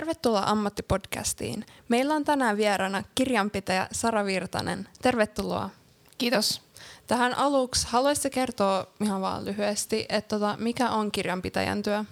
Tervetuloa 0.00 0.42
Ammattipodcastiin. 0.46 1.66
Meillä 1.88 2.14
on 2.14 2.24
tänään 2.24 2.56
vieraana 2.56 3.02
kirjanpitäjä 3.14 3.88
Sara 3.92 4.24
Virtanen. 4.24 4.88
Tervetuloa. 5.02 5.70
Kiitos. 6.18 6.62
Tähän 7.06 7.34
aluksi 7.34 7.86
haluaisitko 7.90 8.34
kertoa 8.34 8.86
ihan 9.00 9.20
vaan 9.20 9.44
lyhyesti, 9.44 10.06
että 10.08 10.28
tota, 10.28 10.56
mikä 10.58 10.90
on 10.90 11.12
kirjanpitäjän 11.12 11.82
työ? 11.82 12.04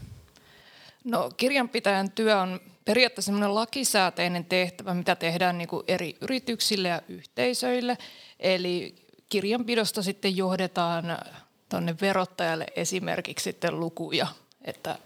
No 1.05 1.31
kirjanpitäjän 1.37 2.11
työ 2.11 2.41
on 2.41 2.61
periaatteessa 2.85 3.27
sellainen 3.27 3.55
lakisääteinen 3.55 4.45
tehtävä, 4.45 4.95
mitä 4.95 5.17
tehdään 5.17 5.59
niin 5.59 5.69
kuin 5.69 5.85
eri 5.89 6.17
yrityksille 6.21 6.89
ja 6.89 7.03
yhteisöille. 7.09 7.99
Eli 8.41 8.95
kirjanpidosta 9.29 10.03
sitten 10.03 10.37
johdetaan 10.37 11.05
tuonne 11.69 11.95
verottajalle 12.01 12.67
esimerkiksi 12.77 13.45
sitten 13.45 13.81
lukuja, 13.81 14.27
että 14.65 14.99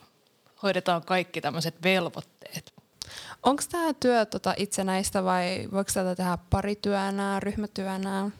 hoidetaan 0.62 1.02
kaikki 1.04 1.40
tämmöiset 1.40 1.82
velvoitteet. 1.82 2.72
Onko 3.42 3.62
tämä 3.70 3.94
työ 3.94 4.26
tota 4.26 4.54
itsenäistä 4.56 5.24
vai 5.24 5.68
voiko 5.72 5.90
tätä 5.94 6.14
tehdä 6.14 6.38
parityönä, 6.50 7.40
ryhmätyönä? 7.40 8.30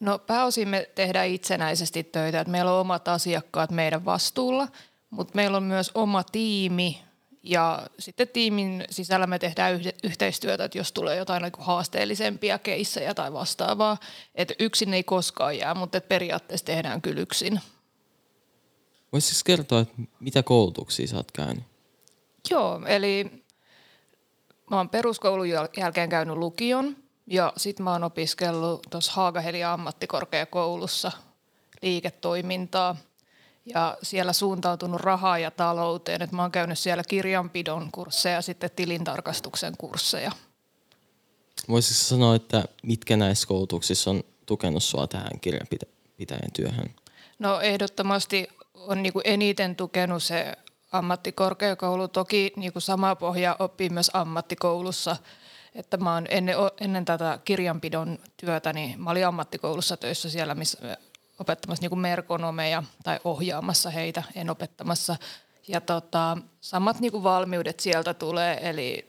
No 0.00 0.18
pääosin 0.18 0.68
me 0.68 0.90
tehdään 0.94 1.28
itsenäisesti 1.28 2.04
töitä, 2.04 2.40
että 2.40 2.50
meillä 2.50 2.72
on 2.72 2.80
omat 2.80 3.08
asiakkaat 3.08 3.70
meidän 3.70 4.04
vastuulla, 4.04 4.68
mutta 5.10 5.36
meillä 5.36 5.56
on 5.56 5.62
myös 5.62 5.90
oma 5.94 6.24
tiimi 6.24 7.02
ja 7.42 7.86
sitten 7.98 8.28
tiimin 8.28 8.84
sisällä 8.90 9.26
me 9.26 9.38
tehdään 9.38 9.80
yhteistyötä, 10.04 10.64
että 10.64 10.78
jos 10.78 10.92
tulee 10.92 11.16
jotain 11.16 11.42
niin 11.42 11.52
haasteellisempia 11.58 12.58
keissejä 12.58 13.14
tai 13.14 13.32
vastaavaa, 13.32 13.96
että 14.34 14.54
yksin 14.58 14.94
ei 14.94 15.02
koskaan 15.02 15.58
jää, 15.58 15.74
mutta 15.74 16.00
periaatteessa 16.00 16.66
tehdään 16.66 17.02
kyllä 17.02 17.20
yksin. 17.20 17.60
Voisitko 19.12 19.40
kertoa, 19.44 19.80
että 19.80 19.94
mitä 20.20 20.42
koulutuksia 20.42 21.06
sä 21.06 21.16
oot 21.16 21.32
käynyt? 21.32 21.64
Joo, 22.50 22.80
eli 22.86 23.44
mä 24.70 24.76
oon 24.76 24.88
peruskoulun 24.88 25.48
jälkeen 25.76 26.08
käynyt 26.08 26.36
lukion 26.36 26.96
ja 27.26 27.52
sitten 27.56 27.84
mä 27.84 27.92
oon 27.92 28.04
opiskellut 28.04 28.86
tuossa 28.90 29.12
Haagaheli 29.12 29.64
ammattikorkeakoulussa 29.64 31.12
liiketoimintaa 31.82 32.96
ja 33.66 33.98
siellä 34.02 34.32
suuntautunut 34.32 35.00
rahaa 35.00 35.38
ja 35.38 35.50
talouteen. 35.50 36.22
Et 36.22 36.32
mä 36.32 36.42
oon 36.42 36.52
käynyt 36.52 36.78
siellä 36.78 37.02
kirjanpidon 37.08 37.88
kursseja 37.92 38.34
ja 38.34 38.42
sitten 38.42 38.70
tilintarkastuksen 38.76 39.74
kursseja. 39.78 40.32
Voisitko 41.68 42.02
sanoa, 42.02 42.34
että 42.34 42.64
mitkä 42.82 43.16
näissä 43.16 43.48
koulutuksissa 43.48 44.10
on 44.10 44.22
tukenut 44.46 44.82
sua 44.82 45.06
tähän 45.06 45.40
kirjanpitäjän 45.40 46.52
työhön? 46.52 46.94
No 47.38 47.60
ehdottomasti 47.60 48.48
on 48.78 49.02
niin 49.02 49.12
kuin 49.12 49.22
eniten 49.24 49.76
tukenut 49.76 50.22
se 50.22 50.52
ammattikorkeakoulu. 50.92 52.08
Toki 52.08 52.52
niin 52.56 52.72
kuin 52.72 52.82
sama 52.82 53.16
pohja 53.16 53.56
oppii 53.58 53.88
myös 53.88 54.10
ammattikoulussa. 54.14 55.16
Että 55.74 55.96
mä 55.96 56.14
oon 56.14 56.26
ennen, 56.30 56.56
ennen 56.80 57.04
tätä 57.04 57.38
kirjanpidon 57.44 58.18
työtä, 58.36 58.72
niin 58.72 59.00
mä 59.00 59.10
olin 59.10 59.26
ammattikoulussa 59.26 59.96
töissä 59.96 60.30
siellä, 60.30 60.54
missä 60.54 60.98
opettamassa 61.38 61.82
niin 61.82 61.90
kuin 61.90 62.00
merkonomeja 62.00 62.82
tai 63.04 63.18
ohjaamassa 63.24 63.90
heitä, 63.90 64.22
en 64.34 64.50
opettamassa. 64.50 65.16
Ja 65.68 65.80
tota, 65.80 66.38
samat 66.60 67.00
niin 67.00 67.12
kuin 67.12 67.22
valmiudet 67.22 67.80
sieltä 67.80 68.14
tulee, 68.14 68.68
eli 68.70 69.08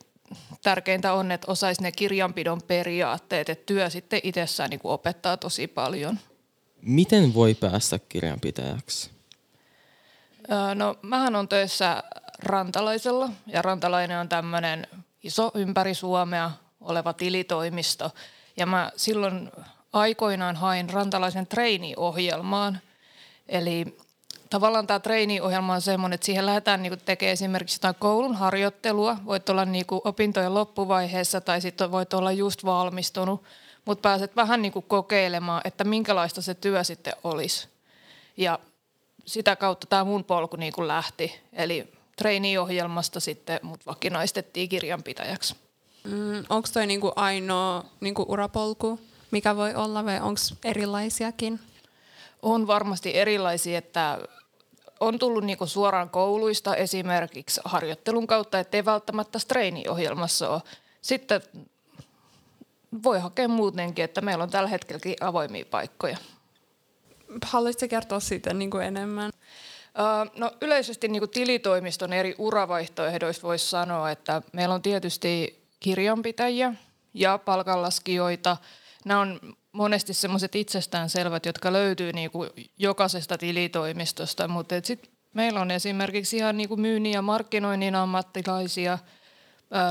tärkeintä 0.64 1.14
on, 1.14 1.32
että 1.32 1.52
osaisi 1.52 1.82
ne 1.82 1.92
kirjanpidon 1.92 2.62
periaatteet, 2.68 3.50
että 3.50 3.66
työ 3.66 3.90
sitten 3.90 4.20
itsessään 4.24 4.70
niin 4.70 4.80
kuin 4.80 4.92
opettaa 4.92 5.38
tosi 5.38 5.68
paljon. 5.68 6.20
Miten 6.82 7.34
voi 7.34 7.54
päästä 7.54 8.00
kirjanpitäjäksi? 8.00 9.19
No 10.76 10.96
mähän 11.02 11.36
on 11.36 11.48
töissä 11.48 12.04
Rantalaisella 12.44 13.30
ja 13.48 13.62
Rantalainen 13.62 14.20
on 14.20 14.30
tämmöinen 14.30 14.88
iso 15.24 15.52
ympäri 15.54 15.94
Suomea 15.94 16.52
oleva 16.82 17.14
tilitoimisto. 17.14 18.12
Ja 18.58 18.66
mä 18.66 18.92
silloin 18.96 19.52
aikoinaan 19.94 20.56
hain 20.56 20.90
Rantalaisen 20.90 21.48
treeniohjelmaan. 21.48 22.80
Eli 23.48 23.98
tavallaan 24.50 24.88
tämä 24.88 25.00
treeniohjelma 25.00 25.74
on 25.74 25.82
semmoinen, 25.82 26.16
että 26.16 26.26
siihen 26.26 26.46
lähdetään 26.46 26.82
niin 26.84 27.00
tekemään 27.06 27.34
esimerkiksi 27.34 27.76
jotain 27.76 27.96
koulun 28.00 28.36
harjoittelua. 28.36 29.18
Voit 29.26 29.50
olla 29.50 29.66
niin 29.66 29.86
opintojen 29.90 30.54
loppuvaiheessa 30.54 31.42
tai 31.42 31.62
sitten 31.62 31.92
voit 31.92 32.14
olla 32.14 32.32
just 32.32 32.66
valmistunut, 32.66 33.44
mutta 33.86 34.10
pääset 34.10 34.36
vähän 34.36 34.62
niin 34.62 34.74
kokeilemaan, 34.88 35.62
että 35.66 35.84
minkälaista 35.84 36.42
se 36.42 36.54
työ 36.54 36.84
sitten 36.84 37.14
olisi. 37.24 37.68
Ja 38.38 38.60
sitä 39.30 39.56
kautta 39.56 39.88
tämä 39.88 40.04
mun 40.04 40.24
polku 40.24 40.56
niin 40.56 40.74
kuin 40.74 40.88
lähti. 40.88 41.42
Eli 41.54 41.94
treeniohjelmasta 42.16 43.20
sitten 43.20 43.60
mut 43.64 43.86
vakinaistettiin 43.86 44.70
kirjanpitäjäksi. 44.70 45.56
Mm, 46.04 46.46
onko 46.50 46.70
toi 46.74 46.88
niinku 46.88 47.12
ainoa 47.16 47.86
niinku 48.00 48.26
urapolku, 48.28 49.00
mikä 49.32 49.56
voi 49.56 49.76
olla 49.76 50.06
vai 50.06 50.20
onko 50.20 50.40
erilaisiakin? 50.64 51.60
On 52.42 52.68
varmasti 52.68 53.18
erilaisia, 53.18 53.78
että 53.78 54.20
on 55.00 55.20
tullut 55.20 55.44
niinku 55.44 55.66
suoraan 55.66 56.10
kouluista 56.10 56.76
esimerkiksi 56.76 57.62
harjoittelun 57.66 58.28
kautta, 58.28 58.60
ettei 58.60 58.86
välttämättä 58.86 59.40
treeniohjelmassa 59.48 60.50
ole. 60.50 60.62
Sitten 61.02 61.42
voi 63.04 63.20
hakea 63.20 63.48
muutenkin, 63.48 64.06
että 64.06 64.22
meillä 64.22 64.44
on 64.44 64.50
tällä 64.50 64.70
hetkelläkin 64.70 65.16
avoimia 65.22 65.66
paikkoja. 65.72 66.18
Haluaisitko 67.46 67.88
kertoa 67.88 68.20
siitä 68.20 68.54
niin 68.54 68.72
kuin 68.72 68.86
enemmän? 68.86 69.32
No 70.36 70.52
yleisesti 70.62 71.08
niin 71.08 71.22
kuin 71.22 71.30
tilitoimiston 71.30 72.14
eri 72.14 72.36
uravaihtoehdoissa 72.38 73.48
voisi 73.48 73.68
sanoa, 73.68 74.12
että 74.12 74.42
meillä 74.54 74.76
on 74.76 74.82
tietysti 74.82 75.64
kirjanpitäjiä 75.80 76.74
ja 77.14 77.38
palkanlaskijoita. 77.38 78.58
Nämä 79.06 79.20
on 79.20 79.40
monesti 79.72 80.14
sellaiset 80.14 80.56
itsestäänselvät, 80.56 81.46
jotka 81.46 81.74
löytyy 81.74 82.14
niin 82.14 82.32
kuin 82.32 82.50
jokaisesta 82.78 83.38
tilitoimistosta, 83.38 84.48
mutta 84.48 84.76
sitten 84.84 85.12
meillä 85.34 85.62
on 85.62 85.72
esimerkiksi 85.72 86.38
ihan 86.38 86.58
niin 86.58 86.70
kuin 86.70 86.82
myynnin 86.82 87.14
ja 87.14 87.22
markkinoinnin 87.22 87.96
ammattilaisia, 87.96 89.00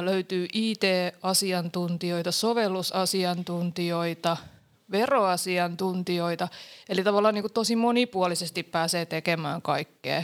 löytyy 0.00 0.46
IT-asiantuntijoita, 0.52 2.32
sovellusasiantuntijoita– 2.32 4.36
veroasiantuntijoita. 4.90 6.48
Eli 6.88 7.04
tavallaan 7.04 7.34
niin 7.34 7.42
kuin 7.42 7.52
tosi 7.52 7.76
monipuolisesti 7.76 8.62
pääsee 8.62 9.06
tekemään 9.06 9.62
kaikkea 9.62 10.22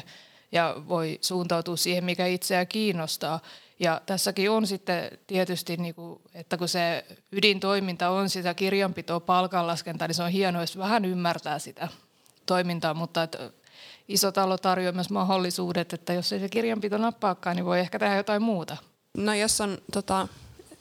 ja 0.52 0.75
voi 0.88 1.19
suuntautua 1.20 1.76
siihen, 1.76 2.04
mikä 2.04 2.26
itseä 2.26 2.64
kiinnostaa. 2.64 3.41
Ja 3.78 4.00
tässäkin 4.06 4.50
on 4.50 4.66
sitten 4.66 5.19
tietysti, 5.26 5.76
niin 5.76 5.94
kuin, 5.94 6.20
että 6.34 6.56
kun 6.56 6.69
se 6.69 7.04
ydintoiminta 7.32 8.10
on 8.10 8.30
sitä 8.30 8.54
kirjanpitoa, 8.54 9.20
palkanlaskentaa, 9.20 10.08
niin 10.08 10.14
se 10.14 10.22
on 10.22 10.30
hienoa, 10.30 10.62
jos 10.62 10.78
vähän 10.78 11.04
ymmärtää 11.04 11.58
sitä 11.58 11.88
toimintaa, 12.46 12.94
mutta 12.94 13.22
että 13.22 13.50
iso 14.08 14.32
talo 14.32 14.58
tarjoaa 14.58 14.92
myös 14.92 15.10
mahdollisuudet, 15.10 15.92
että 15.92 16.12
jos 16.12 16.32
ei 16.32 16.41
se 16.41 16.48
kirjanpito 16.48 16.98
nappaakaan, 16.98 17.56
niin 17.56 17.64
voi 17.64 17.81
ehkä 17.81 17.98
tehdä 17.98 18.16
jotain 18.16 18.42
muuta. 18.42 18.76
No 19.16 19.34
jos 19.34 19.60
on 19.60 19.78
tota, 19.92 20.28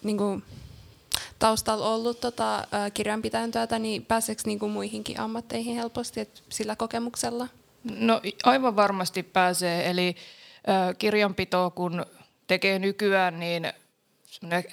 niin 0.04 0.18
kuin 0.18 0.44
taustalla 1.44 1.90
ollut 1.90 2.20
tota, 2.20 2.68
kirjanpitäjän 2.94 3.52
työtä, 3.52 3.80
niin 3.80 4.06
pääseekö 4.06 4.42
niinku 4.46 4.68
muihinkin 4.68 5.20
ammatteihin 5.20 5.76
helposti 5.76 6.20
et 6.20 6.44
sillä 6.50 6.76
kokemuksella? 6.76 7.48
No 7.84 8.22
aivan 8.44 8.76
varmasti 8.76 9.24
pääsee. 9.24 9.90
Eli 9.90 10.16
äh, 10.70 10.96
kirjanpito 10.98 11.72
kun 11.76 12.06
tekee 12.48 12.80
nykyään, 12.80 13.40
niin 13.40 13.74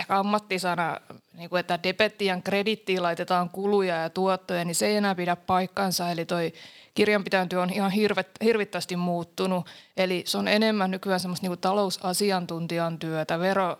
ammattisana, 0.08 1.00
niin 1.32 1.50
kuin, 1.50 1.60
että 1.60 1.82
debettian 1.82 2.42
kredittiin 2.42 3.02
laitetaan 3.02 3.50
kuluja 3.50 3.96
ja 3.96 4.10
tuottoja, 4.10 4.64
niin 4.64 4.74
se 4.74 4.86
ei 4.86 4.96
enää 4.96 5.14
pidä 5.14 5.36
paikkansa. 5.36 6.10
Eli 6.10 6.24
toi 6.24 6.52
kirjanpitäjän 6.94 7.48
työ 7.48 7.62
on 7.62 7.72
ihan 7.72 7.90
hirvet, 7.90 8.28
hirvittävästi 8.44 8.96
muuttunut. 8.96 9.66
Eli 9.96 10.22
se 10.26 10.38
on 10.38 10.48
enemmän 10.48 10.90
nykyään 10.90 11.20
semmoista 11.20 11.44
niin 11.44 11.50
kuin 11.50 11.60
talousasiantuntijan 11.60 12.98
työtä, 12.98 13.38
vero, 13.38 13.78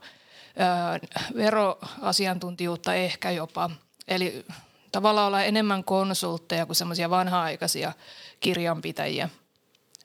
veroasiantuntijuutta 1.37 2.95
ehkä 2.95 3.31
jopa. 3.31 3.71
Eli 4.09 4.45
tavallaan 4.93 5.27
olla 5.27 5.43
enemmän 5.43 5.85
konsultteja 5.85 6.67
kuin 6.67 6.77
semmoisia 6.77 7.11
vanha-aikaisia 7.11 7.93
kirjanpitäjiä. 8.41 9.29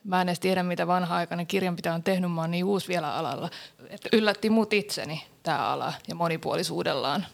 Mä 0.04 0.22
en 0.22 0.30
edes 0.30 0.40
tiedä, 0.40 0.64
mitä 0.64 0.88
vanha-aikainen 0.88 1.48
kirjanpitäjä 1.48 1.96
on 1.96 2.04
tehnyt, 2.04 2.32
mä 2.32 2.42
oon 2.42 2.52
niin 2.52 2.66
uusi 2.66 2.88
vielä 2.88 3.16
alalla. 3.16 3.50
Että 3.90 4.10
yllätti 4.14 4.50
mut 4.50 4.74
itseni 4.74 5.28
tämä 5.44 5.68
ala 5.68 5.94
ja 6.08 6.16
monipuolisuudellaan. 6.16 7.26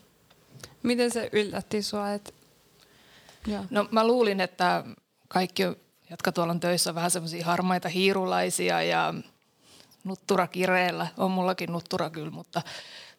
Miten 0.84 1.12
se 1.12 1.30
yllätti 1.32 1.82
sua? 1.84 2.14
Et... 2.14 2.34
No 3.70 3.88
mä 3.92 4.08
luulin, 4.08 4.42
että 4.42 4.84
kaikki, 5.28 5.64
jotka 6.10 6.32
tuolla 6.32 6.52
on 6.52 6.60
töissä, 6.60 6.92
on 6.92 6.96
vähän 6.96 7.12
semmoisia 7.12 7.46
harmaita 7.46 7.90
hiirulaisia 7.90 8.82
ja 8.84 9.14
nuttura 10.04 10.48
kireellä. 10.48 11.08
On 11.18 11.32
mullakin 11.32 11.72
nuttura 11.72 12.10
kyllä, 12.10 12.32
mutta 12.32 12.62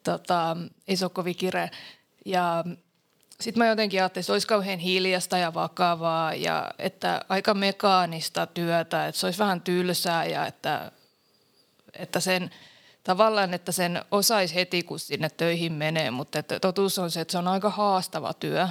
tota, 0.05 0.57
ei 0.89 0.97
se 0.97 1.05
ole 1.05 1.11
kovin 1.15 1.37
kireä. 1.37 1.69
Ja 2.25 2.65
sitten 3.41 3.59
mä 3.59 3.67
jotenkin 3.67 4.01
ajattelin, 4.01 4.23
että 4.23 4.27
se 4.27 4.33
olisi 4.33 4.47
kauhean 4.47 4.79
hiljasta 4.79 5.39
ja 5.39 5.55
vakavaa 5.55 6.35
ja 6.35 6.71
että 6.79 7.25
aika 7.29 7.55
mekaanista 7.55 8.47
työtä, 8.47 9.07
että 9.07 9.21
se 9.21 9.27
olisi 9.27 9.39
vähän 9.39 9.61
tylsää 9.61 10.25
ja 10.25 10.47
että, 10.47 10.93
että 11.93 12.21
sen 12.21 12.51
tavallaan, 13.05 13.55
että 13.55 13.73
sen 13.73 14.05
osaisi 14.11 14.55
heti, 14.55 14.83
kun 14.83 14.99
sinne 14.99 15.31
töihin 15.31 15.73
menee, 15.73 16.11
mutta 16.11 16.39
että 16.39 16.61
totuus 16.61 16.99
on 16.99 17.11
se, 17.11 17.21
että 17.21 17.33
se 17.33 17.39
on 17.39 17.49
aika 17.49 17.71
haastava 17.71 18.35
työ. 18.35 18.69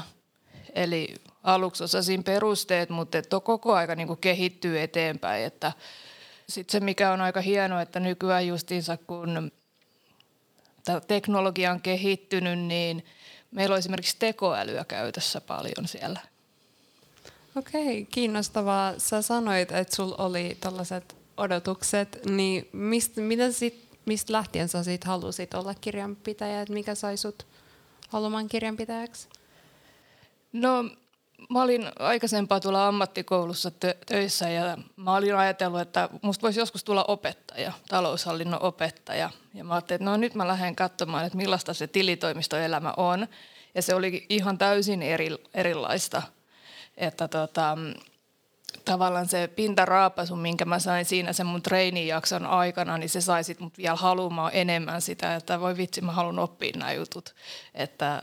Eli 0.76 1.16
aluksi 1.44 1.84
osasin 1.84 2.24
perusteet, 2.24 2.90
mutta 2.90 3.18
että 3.18 3.40
koko 3.40 3.74
aika 3.74 3.96
niin 3.96 4.18
kehittyy 4.18 4.82
eteenpäin. 4.82 5.46
Että 5.46 5.72
sitten 6.52 6.72
se, 6.72 6.86
mikä 6.86 7.12
on 7.12 7.22
aika 7.22 7.42
hienoa, 7.42 7.82
että 7.82 8.00
nykyään 8.00 8.48
justiinsa 8.48 8.98
kun 8.98 9.52
teknologia 11.08 11.72
on 11.72 11.82
kehittynyt, 11.82 12.60
niin 12.60 13.06
meillä 13.52 13.74
on 13.74 13.80
esimerkiksi 13.80 14.16
tekoälyä 14.20 14.86
käytössä 14.86 15.42
paljon 15.42 15.88
siellä. 15.88 16.20
Okei, 17.56 18.06
kiinnostavaa. 18.06 18.94
Sä 18.98 19.22
sanoit, 19.22 19.72
että 19.72 19.96
sulla 19.96 20.16
oli 20.18 20.58
tällaiset 20.62 21.16
odotukset, 21.38 22.20
niin 22.26 22.70
mistä, 22.74 23.22
mitä 23.22 23.52
sit, 23.52 23.88
mistä 24.06 24.34
lähtien 24.34 24.70
sä 24.70 24.84
sit 24.84 25.04
halusit 25.04 25.54
olla 25.54 25.74
kirjanpitäjä, 25.82 26.62
että 26.62 26.74
mikä 26.74 26.96
sai 26.96 27.18
sut 27.18 27.48
haluamaan 28.10 28.48
kirjanpitäjäksi? 28.48 29.28
No 30.54 30.86
mä 31.50 31.62
olin 31.62 31.88
aikaisempaa 32.00 32.60
tuolla 32.60 32.88
ammattikoulussa 32.88 33.70
tö- 33.70 33.98
töissä 34.06 34.50
ja 34.50 34.78
mä 34.96 35.16
olin 35.16 35.36
ajatellut, 35.36 35.82
että 35.82 36.10
musta 36.22 36.42
voisi 36.42 36.60
joskus 36.60 36.84
tulla 36.84 37.04
opettaja, 37.04 37.72
taloushallinnon 37.90 38.62
opettaja. 38.62 39.30
Ja 39.54 39.64
mä 39.64 39.74
ajattelin, 39.74 40.02
että 40.02 40.12
no 40.12 40.18
nyt 40.18 40.36
mä 40.36 40.48
lähden 40.48 40.76
katsomaan, 40.76 41.26
että 41.26 41.38
millaista 41.38 41.74
se 41.74 41.88
tilitoimistoelämä 41.88 42.94
on. 42.98 43.28
Ja 43.76 43.82
se 43.82 43.96
oli 43.96 44.26
ihan 44.30 44.58
täysin 44.58 45.02
eri, 45.02 45.30
erilaista. 45.54 46.22
Että 46.98 47.28
tota, 47.28 47.78
tavallaan 48.86 49.28
se 49.28 49.48
pintaraapasu, 49.48 50.36
minkä 50.36 50.66
mä 50.66 50.80
sain 50.80 51.06
siinä 51.06 51.34
sen 51.34 51.46
mun 51.46 51.62
treenijakson 51.62 52.46
aikana, 52.46 52.98
niin 52.98 53.10
se 53.10 53.22
sai 53.22 53.44
sit 53.44 53.60
mut 53.60 53.78
vielä 53.78 53.96
haluamaan 53.96 54.52
enemmän 54.54 55.02
sitä, 55.02 55.36
että 55.36 55.60
voi 55.60 55.78
vitsi, 55.78 56.02
mä 56.02 56.12
haluan 56.12 56.40
oppia 56.40 56.72
nämä 56.76 56.94
jutut. 56.94 57.36
Että 57.74 58.22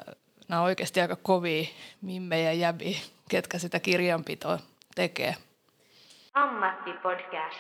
nämä 0.49 0.61
on 0.61 0.67
oikeasti 0.67 1.01
aika 1.01 1.17
kovia 1.17 1.69
mimmejä 2.03 2.53
ja 2.53 2.59
jäbi, 2.59 3.03
ketkä 3.29 3.59
sitä 3.59 3.81
kirjanpitoa 3.81 4.59
tekee. 4.95 5.37
Ammattipodcast. 6.35 7.59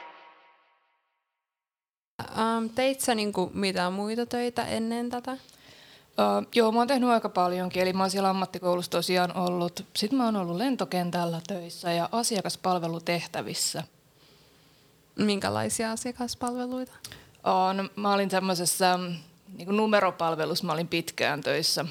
Um, 2.22 2.70
teit 2.70 3.00
sä 3.00 3.14
niinku 3.14 3.50
mitään 3.54 3.92
muita 3.92 4.26
töitä 4.26 4.64
ennen 4.64 5.10
tätä? 5.10 5.32
Uh, 5.32 6.48
joo, 6.54 6.72
mä 6.72 6.78
oon 6.78 6.88
tehnyt 6.88 7.10
aika 7.10 7.28
paljonkin, 7.28 7.82
eli 7.82 7.92
mä 7.92 8.02
oon 8.02 8.10
siellä 8.10 8.30
ammattikoulussa 8.30 8.90
tosiaan 8.90 9.36
ollut. 9.36 9.84
Sitten 9.96 10.18
mä 10.18 10.24
oon 10.24 10.36
ollut 10.36 10.56
lentokentällä 10.56 11.40
töissä 11.46 11.92
ja 11.92 12.08
asiakaspalvelutehtävissä. 12.12 13.82
Minkälaisia 15.18 15.92
asiakaspalveluita? 15.92 16.92
Uh, 17.46 17.74
no, 17.74 17.88
mä 17.96 18.12
olin 18.12 18.30
semmoisessa 18.30 18.98
niin 19.56 19.76
numeropalvelussa, 19.76 20.66
mä 20.66 20.72
olin 20.72 20.88
pitkään 20.88 21.40
töissä. 21.40 21.84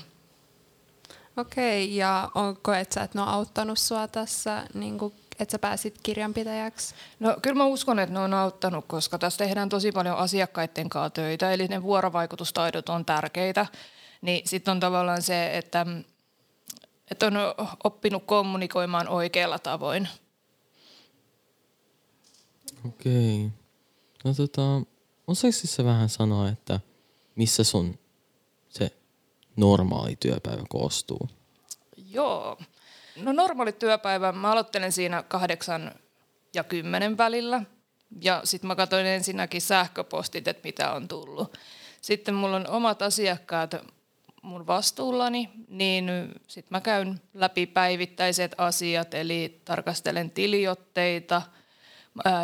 Okei, 1.38 1.96
ja 1.96 2.32
onko, 2.36 2.74
et 2.74 2.92
sä, 2.92 3.04
että 3.04 3.18
ne 3.18 3.22
on 3.22 3.28
auttanut 3.28 3.80
sua 3.80 4.08
tässä, 4.08 4.68
niin 4.74 4.98
kuin, 4.98 5.14
että 5.40 5.52
sä 5.52 5.60
pääsit 5.60 6.00
kirjanpitäjäksi? 6.04 6.96
No 7.20 7.36
kyllä 7.42 7.56
mä 7.56 7.66
uskon, 7.66 8.00
että 8.00 8.14
ne 8.14 8.20
on 8.20 8.34
auttanut, 8.34 8.86
koska 8.88 9.18
tässä 9.18 9.38
tehdään 9.38 9.70
tosi 9.70 9.92
paljon 9.92 10.18
asiakkaiden 10.18 10.90
kanssa 10.90 11.10
töitä, 11.10 11.54
eli 11.54 11.68
ne 11.68 11.84
vuorovaikutustaidot 11.84 12.90
on 12.90 13.06
tärkeitä. 13.06 13.66
Niin 14.22 14.48
sitten 14.48 14.72
on 14.72 14.80
tavallaan 14.80 15.22
se, 15.22 15.58
että, 15.58 15.86
että 17.12 17.28
on 17.28 17.34
oppinut 17.84 18.24
kommunikoimaan 18.26 19.08
oikealla 19.08 19.60
tavoin. 19.60 20.08
Okei. 22.86 23.50
No 24.24 24.34
tota, 24.34 24.62
osaisitko 25.28 25.68
siis 25.68 25.86
vähän 25.88 26.10
sanoa, 26.10 26.50
että 26.50 26.80
missä 27.36 27.64
sun 27.64 28.00
normaali 29.58 30.16
työpäivä 30.16 30.64
koostuu? 30.70 31.30
Joo. 32.10 32.58
No 33.16 33.32
normaali 33.32 33.72
työpäivä, 33.72 34.32
mä 34.32 34.52
aloittelen 34.52 34.92
siinä 34.92 35.24
kahdeksan 35.24 35.92
ja 36.54 36.64
kymmenen 36.64 37.18
välillä. 37.18 37.62
Ja 38.22 38.42
sitten 38.44 38.68
mä 38.68 38.76
katsoin 38.76 39.06
ensinnäkin 39.06 39.62
sähköpostit, 39.62 40.48
että 40.48 40.68
mitä 40.68 40.92
on 40.92 41.08
tullut. 41.08 41.58
Sitten 42.02 42.34
mulla 42.36 42.56
on 42.56 42.70
omat 42.70 43.02
asiakkaat 43.02 43.76
mun 44.42 44.68
vastuullani, 44.68 45.50
niin 45.68 46.10
sitten 46.48 46.68
mä 46.70 46.82
käyn 46.82 47.22
läpi 47.34 47.66
päivittäiset 47.66 48.56
asiat, 48.58 49.14
eli 49.14 49.62
tarkastelen 49.66 50.32
tiliotteita, 50.32 51.42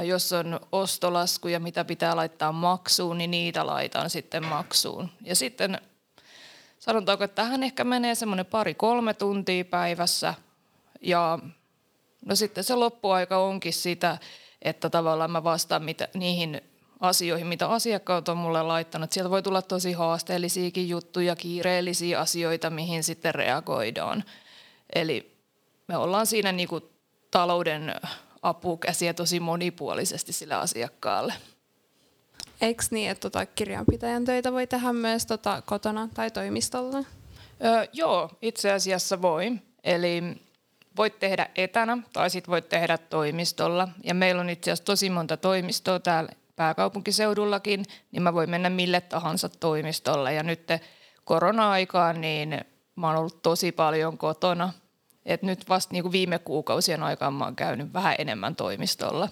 jos 0.05 0.33
on 0.33 0.59
ostolaskuja, 0.71 1.59
mitä 1.59 1.85
pitää 1.85 2.15
laittaa 2.15 2.51
maksuun, 2.51 3.17
niin 3.17 3.31
niitä 3.31 3.65
laitan 3.65 4.09
sitten 4.09 4.45
maksuun. 4.45 5.09
Ja 5.21 5.35
sitten 5.35 5.81
sanotaanko, 6.83 7.23
että 7.23 7.43
tähän 7.43 7.63
ehkä 7.63 7.83
menee 7.83 8.15
semmoinen 8.15 8.45
pari-kolme 8.45 9.13
tuntia 9.13 9.65
päivässä. 9.65 10.33
Ja 11.01 11.39
no 12.25 12.35
sitten 12.35 12.63
se 12.63 12.75
loppuaika 12.75 13.37
onkin 13.37 13.73
sitä, 13.73 14.17
että 14.61 14.89
tavallaan 14.89 15.31
mä 15.31 15.43
vastaan 15.43 15.83
mitä, 15.83 16.07
niihin 16.13 16.61
asioihin, 16.99 17.47
mitä 17.47 17.67
asiakkaat 17.67 18.29
on 18.29 18.37
mulle 18.37 18.63
laittanut. 18.63 19.11
Sieltä 19.11 19.29
voi 19.29 19.43
tulla 19.43 19.61
tosi 19.61 19.91
haasteellisiakin 19.91 20.89
juttuja, 20.89 21.35
kiireellisiä 21.35 22.19
asioita, 22.19 22.69
mihin 22.69 23.03
sitten 23.03 23.35
reagoidaan. 23.35 24.23
Eli 24.95 25.37
me 25.87 25.97
ollaan 25.97 26.27
siinä 26.27 26.51
niin 26.51 26.67
kuin 26.67 26.83
talouden 27.31 27.95
apukäsiä 28.41 29.13
tosi 29.13 29.39
monipuolisesti 29.39 30.33
sillä 30.33 30.59
asiakkaalle. 30.59 31.33
Eikö 32.61 32.83
niin, 32.91 33.11
että 33.11 33.29
tota 33.29 33.45
kirjanpitäjän 33.45 34.25
töitä 34.25 34.51
voi 34.51 34.67
tehdä 34.67 34.93
myös 34.93 35.25
tota 35.25 35.61
kotona 35.65 36.09
tai 36.13 36.31
toimistolla? 36.31 36.97
Öö, 37.65 37.85
joo, 37.93 38.29
itse 38.41 38.71
asiassa 38.71 39.21
voi. 39.21 39.51
Eli 39.83 40.23
voit 40.97 41.19
tehdä 41.19 41.49
etänä 41.55 41.97
tai 42.13 42.29
sitten 42.29 42.51
voit 42.51 42.69
tehdä 42.69 42.97
toimistolla. 42.97 43.87
Ja 44.03 44.13
meillä 44.13 44.41
on 44.41 44.49
itse 44.49 44.71
asiassa 44.71 44.85
tosi 44.85 45.09
monta 45.09 45.37
toimistoa 45.37 45.99
täällä 45.99 46.31
pääkaupunkiseudullakin, 46.55 47.85
niin 48.11 48.23
mä 48.23 48.33
voin 48.33 48.49
mennä 48.49 48.69
mille 48.69 49.01
tahansa 49.01 49.49
toimistolle. 49.49 50.33
Ja 50.33 50.43
nyt 50.43 50.67
korona-aikaan 51.23 52.21
niin 52.21 52.61
mä 52.95 53.07
oon 53.07 53.15
ollut 53.15 53.41
tosi 53.41 53.71
paljon 53.71 54.17
kotona. 54.17 54.73
Et 55.25 55.41
nyt 55.41 55.69
vasta 55.69 55.93
niinku 55.93 56.11
viime 56.11 56.39
kuukausien 56.39 57.03
aikaan 57.03 57.33
mä 57.33 57.45
oon 57.45 57.55
käynyt 57.55 57.93
vähän 57.93 58.15
enemmän 58.17 58.55
toimistolla. 58.55 59.29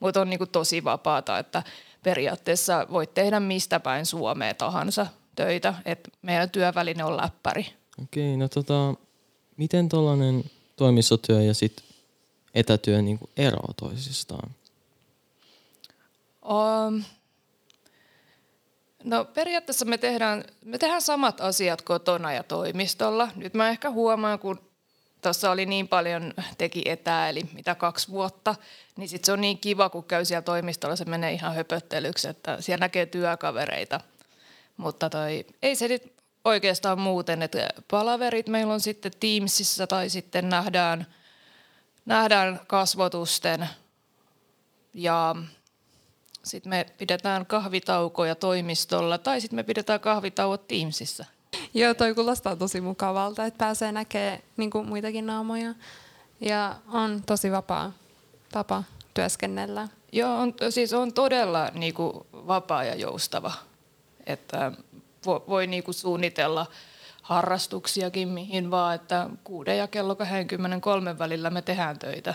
Mutta 0.00 0.20
on 0.20 0.30
niinku 0.30 0.46
tosi 0.46 0.84
vapaata, 0.84 1.38
että 1.38 1.62
periaatteessa 2.02 2.86
voit 2.90 3.14
tehdä 3.14 3.40
mistä 3.40 3.80
päin 3.80 4.06
Suomea 4.06 4.54
tahansa 4.54 5.06
töitä. 5.36 5.74
Et 5.84 6.08
meidän 6.22 6.50
työväline 6.50 7.04
on 7.04 7.16
läppäri. 7.16 7.66
Okei, 8.02 8.36
no 8.36 8.48
tota, 8.48 8.94
miten 9.56 9.88
tällainen 9.88 10.44
toimistotyö 10.76 11.42
ja 11.42 11.54
sit 11.54 11.82
etätyö 12.54 13.02
niin 13.02 13.18
eroaa 13.36 13.74
toisistaan? 13.76 14.50
Um, 16.44 17.04
no 19.04 19.24
periaatteessa 19.24 19.84
me 19.84 19.98
tehdään, 19.98 20.44
me 20.64 20.78
tehdään 20.78 21.02
samat 21.02 21.40
asiat 21.40 21.82
kotona 21.82 22.32
ja 22.32 22.42
toimistolla. 22.42 23.28
Nyt 23.36 23.54
mä 23.54 23.68
ehkä 23.68 23.90
huomaan, 23.90 24.38
kun 24.38 24.60
tuossa 25.22 25.50
oli 25.50 25.66
niin 25.66 25.88
paljon 25.88 26.34
teki 26.58 26.82
etää, 26.84 27.28
eli 27.28 27.42
mitä 27.52 27.74
kaksi 27.74 28.08
vuotta, 28.08 28.54
niin 28.96 29.08
sitten 29.08 29.26
se 29.26 29.32
on 29.32 29.40
niin 29.40 29.58
kiva, 29.58 29.88
kun 29.88 30.04
käy 30.04 30.24
siellä 30.24 30.42
toimistolla, 30.42 30.96
se 30.96 31.04
menee 31.04 31.32
ihan 31.32 31.54
höpöttelyksi, 31.54 32.28
että 32.28 32.60
siellä 32.60 32.84
näkee 32.84 33.06
työkavereita. 33.06 34.00
Mutta 34.76 35.10
toi, 35.10 35.46
ei 35.62 35.76
se 35.76 35.88
nyt 35.88 36.12
oikeastaan 36.44 37.00
muuten, 37.00 37.42
että 37.42 37.68
palaverit 37.90 38.48
meillä 38.48 38.72
on 38.72 38.80
sitten 38.80 39.12
Teamsissa 39.20 39.86
tai 39.86 40.10
sitten 40.10 40.48
nähdään, 40.48 41.06
nähdään 42.06 42.60
kasvotusten 42.66 43.68
ja 44.94 45.36
sitten 46.42 46.70
me 46.70 46.86
pidetään 46.98 47.46
kahvitaukoja 47.46 48.34
toimistolla 48.34 49.18
tai 49.18 49.40
sitten 49.40 49.56
me 49.56 49.62
pidetään 49.62 50.00
kahvitauot 50.00 50.68
Teamsissa. 50.68 51.24
Joo, 51.74 51.94
toi 51.94 52.14
kuulostaa 52.14 52.56
tosi 52.56 52.80
mukavalta, 52.80 53.44
että 53.44 53.58
pääsee 53.58 53.92
näkemään 53.92 54.38
niin 54.56 54.70
muitakin 54.84 55.26
naamoja 55.26 55.74
ja 56.40 56.76
on 56.88 57.22
tosi 57.26 57.52
vapaa 57.52 57.92
tapa 58.52 58.82
työskennellä. 59.14 59.88
Joo, 60.12 60.38
on, 60.38 60.54
siis 60.70 60.92
on 60.92 61.12
todella 61.12 61.70
niin 61.74 61.94
kuin, 61.94 62.12
vapaa 62.32 62.84
ja 62.84 62.94
joustava, 62.94 63.52
että 64.26 64.72
voi, 65.26 65.40
voi 65.48 65.66
niin 65.66 65.82
kuin, 65.82 65.94
suunnitella 65.94 66.66
harrastuksiakin 67.22 68.28
mihin 68.28 68.70
vaan, 68.70 68.94
että 68.94 69.30
kuuden 69.44 69.78
ja 69.78 69.88
kello 69.88 70.16
23 70.16 71.18
välillä 71.18 71.50
me 71.50 71.62
tehdään 71.62 71.98
töitä. 71.98 72.34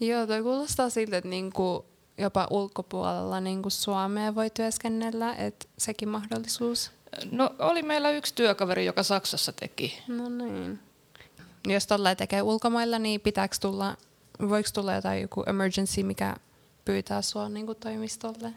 Joo, 0.00 0.26
toi 0.26 0.42
kuulostaa 0.42 0.90
siltä, 0.90 1.16
että 1.16 1.30
niinku 1.30 1.84
jopa 2.18 2.46
ulkopuolella 2.50 3.40
niin 3.40 3.62
kuin 3.62 3.72
Suomea 3.72 4.34
voi 4.34 4.50
työskennellä, 4.50 5.34
että 5.34 5.66
sekin 5.78 6.08
mahdollisuus? 6.08 6.90
No 7.30 7.50
oli 7.58 7.82
meillä 7.82 8.10
yksi 8.10 8.34
työkaveri, 8.34 8.86
joka 8.86 9.02
Saksassa 9.02 9.52
teki. 9.52 10.02
No 10.08 10.28
niin. 10.28 10.78
Jos 11.66 11.86
tuolla 11.86 12.14
tekee 12.14 12.42
ulkomailla, 12.42 12.98
niin 12.98 13.20
pitääkö 13.20 13.56
tulla, 13.60 13.96
voiko 14.48 14.68
tulla 14.74 14.94
jotain 14.94 15.22
joku 15.22 15.44
emergency, 15.46 16.02
mikä 16.02 16.36
pyytää 16.84 17.22
sua 17.22 17.48
niin 17.48 17.66
kuin 17.66 17.78
toimistolle? 17.78 18.52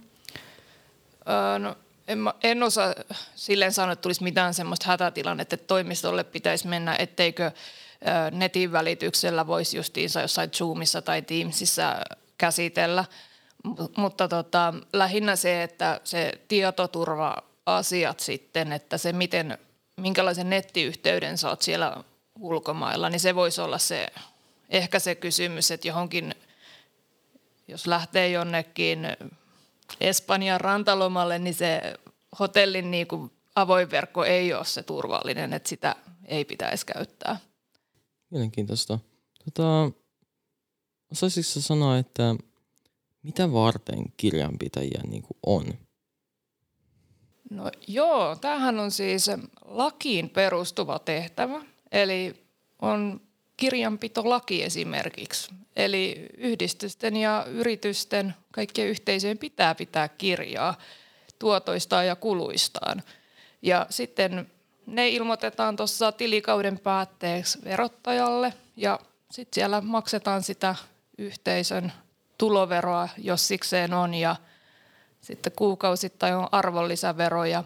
Öö, 1.30 1.60
no, 1.60 1.76
en, 2.08 2.18
mä, 2.18 2.34
en 2.44 2.64
osaa 2.64 2.94
silleen 3.36 3.74
sanoa, 3.74 3.94
että 3.94 4.02
tulisi 4.02 4.24
mitään 4.24 4.54
semmoista 4.54 4.88
hätätilannetta, 4.88 5.56
että 5.56 5.68
toimistolle 5.68 6.24
pitäisi 6.24 6.68
mennä, 6.68 6.96
etteikö 7.00 7.52
netin 8.32 8.72
välityksellä 8.72 9.48
voisi 9.48 9.78
justiinsa 9.78 10.22
jossain 10.22 10.50
Zoomissa 10.52 11.02
tai 11.02 11.22
Teamsissa 11.22 11.96
käsitellä. 12.38 13.06
M- 13.64 14.02
mutta 14.02 14.28
tota, 14.28 14.74
lähinnä 14.94 15.36
se, 15.36 15.64
että 15.64 16.02
se 16.04 16.32
tietoturva-asiat 17.72 18.20
sitten, 18.20 18.72
että 18.72 18.98
se 18.98 19.14
miten, 19.14 19.58
minkälaisen 19.98 20.50
nettiyhteyden 20.50 21.38
sä 21.38 21.50
oot 21.50 21.62
siellä 21.62 22.04
ulkomailla, 22.40 23.10
niin 23.10 23.20
se 23.20 23.36
voisi 23.36 23.62
olla 23.62 23.78
se, 23.78 24.08
ehkä 24.70 25.00
se 25.00 25.16
kysymys, 25.16 25.72
että 25.72 25.88
johonkin, 25.88 26.36
jos 27.68 27.88
lähtee 27.88 28.30
jonnekin 28.30 29.00
Espanjan 30.02 30.62
rantalomalle, 30.62 31.40
niin 31.40 31.54
se 31.54 31.82
hotellin 32.40 32.92
niin 32.92 33.08
kuin 33.08 33.32
avoin 33.56 33.92
verkko 33.92 34.26
ei 34.26 34.54
ole 34.54 34.66
se 34.66 34.84
turvallinen, 34.84 35.54
että 35.54 35.70
sitä 35.70 35.96
ei 36.26 36.46
pitäisi 36.46 36.86
käyttää. 36.86 37.38
Mielenkiintoista. 38.30 39.00
Tota, 39.46 39.92
osaisitko 41.12 41.60
sanoa, 41.60 41.98
että 41.98 42.36
mitä 43.24 43.52
varten 43.52 44.06
kirjanpitäjiä 44.18 45.02
niin 45.08 45.22
kuin 45.22 45.38
on? 45.46 45.74
No 47.52 47.72
joo, 47.88 48.36
tämähän 48.36 48.80
on 48.80 48.92
siis 48.92 49.30
lakiin 49.66 50.30
perustuva 50.30 51.00
tehtävä. 51.00 51.62
Eli 51.92 52.44
on 52.82 53.22
kirjanpitolaki 53.58 54.64
esimerkiksi. 54.64 55.52
Eli 55.76 56.28
yhdistysten 56.38 57.16
ja 57.16 57.46
yritysten, 57.48 58.36
kaikkien 58.52 58.88
yhteisöjen 58.88 59.38
pitää 59.38 59.76
pitää 59.76 60.08
kirjaa 60.10 60.78
tuotoistaan 61.40 62.08
ja 62.08 62.16
kuluistaan. 62.16 63.04
Ja 63.62 63.86
sitten 63.90 64.52
ne 64.86 65.10
ilmoitetaan 65.10 65.76
tuossa 65.76 66.12
tilikauden 66.12 66.80
päätteeksi 66.80 67.60
verottajalle 67.64 68.54
ja 68.76 69.00
sitten 69.32 69.56
siellä 69.56 69.82
maksetaan 69.82 70.44
sitä 70.44 70.76
yhteisön 71.18 71.92
tuloveroa, 72.38 73.10
jos 73.18 73.48
sikseen 73.48 73.94
on 73.94 74.14
ja 74.14 74.36
sitten 75.22 75.54
kuukausittain 75.56 76.36
on 76.36 76.48
arvonlisäveroja, 76.52 77.64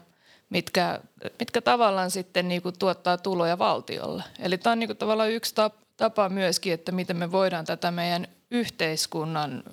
mitkä, 0.49 0.99
mitkä 1.39 1.61
tavallaan 1.61 2.11
sitten 2.11 2.47
niin 2.47 2.61
kuin 2.61 2.79
tuottaa 2.79 3.17
tuloja 3.17 3.57
valtiolle. 3.57 4.23
Eli 4.39 4.57
tämä 4.57 4.71
on 4.71 4.79
niin 4.79 4.87
kuin 4.87 4.97
tavallaan 4.97 5.31
yksi 5.31 5.55
tapa 5.97 6.29
myöskin, 6.29 6.73
että 6.73 6.91
miten 6.91 7.17
me 7.17 7.31
voidaan 7.31 7.65
tätä 7.65 7.91
meidän 7.91 8.27
yhteiskunnan, 8.51 9.63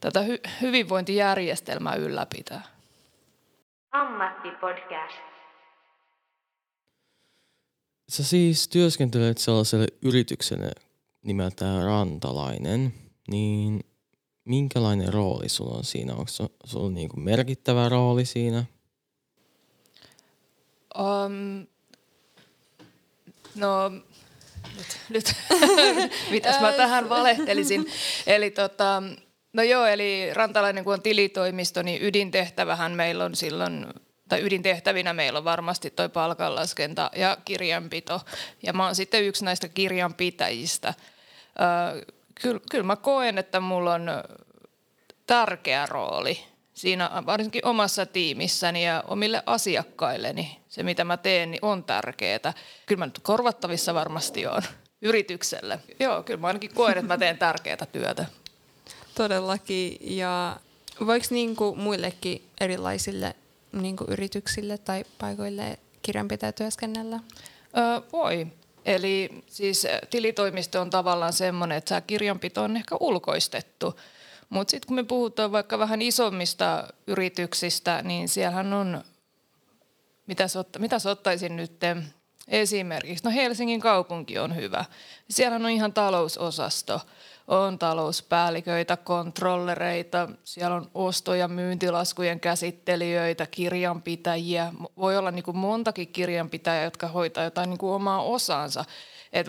tätä 0.00 0.20
hy- 0.20 0.50
hyvinvointijärjestelmää 0.60 1.94
ylläpitää. 1.94 2.62
Ammattipodcast. 3.90 5.16
Sä 8.08 8.24
siis 8.24 8.68
työskentelet 8.68 9.38
sellaiselle 9.38 9.86
yritykselle 10.02 10.70
nimeltään 11.22 11.84
Rantalainen, 11.84 12.94
niin 13.28 13.84
minkälainen 14.46 15.12
rooli 15.12 15.48
sulla 15.48 15.76
on 15.76 15.84
siinä? 15.84 16.12
Onko 16.12 16.30
sulla 16.64 16.90
niinku 16.90 17.20
merkittävä 17.20 17.88
rooli 17.88 18.24
siinä? 18.24 18.64
Um, 20.98 21.66
no, 23.54 23.88
nyt, 24.76 24.98
nyt. 25.08 25.36
mitäs 26.30 26.60
mä 26.60 26.72
tähän 26.72 27.08
valehtelisin. 27.08 27.86
Eli 28.26 28.50
tota, 28.50 29.02
no 29.52 29.62
joo, 29.62 29.86
eli 29.86 30.34
Rantalainen 30.34 30.84
kun 30.84 30.92
on 30.92 31.02
tilitoimisto, 31.02 31.82
niin 31.82 32.02
ydintehtävähän 32.02 32.92
meillä 32.92 33.24
on 33.24 33.36
silloin 33.36 33.86
tai 34.28 34.42
ydintehtävinä 34.42 35.12
meillä 35.12 35.38
on 35.38 35.44
varmasti 35.44 35.90
toi 35.90 36.08
palkanlaskenta 36.08 37.10
ja 37.16 37.36
kirjanpito. 37.44 38.20
Ja 38.62 38.72
mä 38.72 38.84
oon 38.84 38.94
sitten 38.94 39.24
yksi 39.24 39.44
näistä 39.44 39.68
kirjanpitäjistä. 39.68 40.94
Kyllä, 42.42 42.60
kyllä 42.70 42.84
mä 42.84 42.96
koen, 42.96 43.38
että 43.38 43.60
mulla 43.60 43.94
on 43.94 44.10
tärkeä 45.26 45.86
rooli 45.86 46.38
siinä 46.76 47.10
varsinkin 47.26 47.66
omassa 47.66 48.06
tiimissäni 48.06 48.84
ja 48.84 49.04
omille 49.06 49.42
asiakkailleni. 49.46 50.60
Se, 50.68 50.82
mitä 50.82 51.04
mä 51.04 51.16
teen, 51.16 51.50
niin 51.50 51.64
on 51.64 51.84
tärkeää. 51.84 52.54
Kyllä 52.86 52.98
mä 52.98 53.06
nyt 53.06 53.20
korvattavissa 53.22 53.94
varmasti 53.94 54.46
on 54.46 54.62
yritykselle. 55.02 55.80
Joo, 56.00 56.22
kyllä 56.22 56.40
mä 56.40 56.46
ainakin 56.46 56.74
koen, 56.74 56.98
että 56.98 57.06
mä 57.06 57.18
teen 57.18 57.38
tärkeää 57.38 57.86
työtä. 57.92 58.26
Todellakin. 59.14 59.96
Ja 60.00 60.56
voiko 61.06 61.26
niin 61.30 61.56
kuin 61.56 61.78
muillekin 61.78 62.48
erilaisille 62.60 63.34
niin 63.72 63.96
kuin 63.96 64.10
yrityksille 64.10 64.78
tai 64.78 65.04
paikoille 65.18 65.78
kirjanpitää 66.02 66.52
työskennellä? 66.52 67.20
Öö, 67.76 68.00
voi. 68.12 68.46
Eli 68.86 69.44
siis 69.46 69.86
tilitoimisto 70.10 70.80
on 70.80 70.90
tavallaan 70.90 71.32
semmoinen, 71.32 71.78
että 71.78 72.00
kirjanpito 72.00 72.62
on 72.62 72.76
ehkä 72.76 72.96
ulkoistettu. 73.00 74.00
Mutta 74.48 74.70
sitten 74.70 74.86
kun 74.86 74.94
me 74.94 75.04
puhutaan 75.04 75.52
vaikka 75.52 75.78
vähän 75.78 76.02
isommista 76.02 76.88
yrityksistä, 77.06 78.02
niin 78.02 78.28
siellähän 78.28 78.72
on, 78.72 79.04
mitä, 80.26 80.44
otta, 80.58 80.78
mitä 80.78 80.96
ottaisin 81.10 81.56
nyt 81.56 81.72
esimerkiksi, 82.48 83.24
no 83.24 83.30
Helsingin 83.30 83.80
kaupunki 83.80 84.38
on 84.38 84.56
hyvä. 84.56 84.84
Siellähän 85.30 85.64
on 85.64 85.70
ihan 85.70 85.92
talousosasto 85.92 87.00
on 87.48 87.78
talouspäälliköitä, 87.78 88.96
kontrollereita, 88.96 90.28
siellä 90.44 90.76
on 90.76 90.90
osto- 90.94 91.34
ja 91.34 91.48
myyntilaskujen 91.48 92.40
käsittelijöitä, 92.40 93.46
kirjanpitäjiä. 93.46 94.72
Voi 94.96 95.16
olla 95.16 95.30
niin 95.30 95.42
kuin 95.42 95.56
montakin 95.56 96.08
kirjanpitäjää, 96.08 96.84
jotka 96.84 97.08
hoitaa 97.08 97.44
jotain 97.44 97.70
niin 97.70 97.78
kuin 97.78 97.92
omaa 97.92 98.22
osaansa. 98.22 98.84
Et 99.32 99.46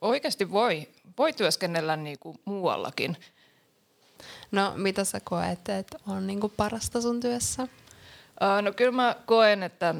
oikeasti 0.00 0.50
voi, 0.50 0.88
voi 1.18 1.32
työskennellä 1.32 1.96
niin 1.96 2.18
kuin 2.18 2.40
muuallakin. 2.44 3.16
No 4.50 4.72
mitä 4.76 5.04
sä 5.04 5.20
koet, 5.24 5.68
että 5.68 5.98
on 6.08 6.26
niin 6.26 6.40
kuin 6.40 6.52
parasta 6.56 7.00
sun 7.00 7.20
työssä? 7.20 7.68
No 8.62 8.72
kyllä 8.72 8.92
mä 8.92 9.16
koen, 9.26 9.62
että 9.62 9.94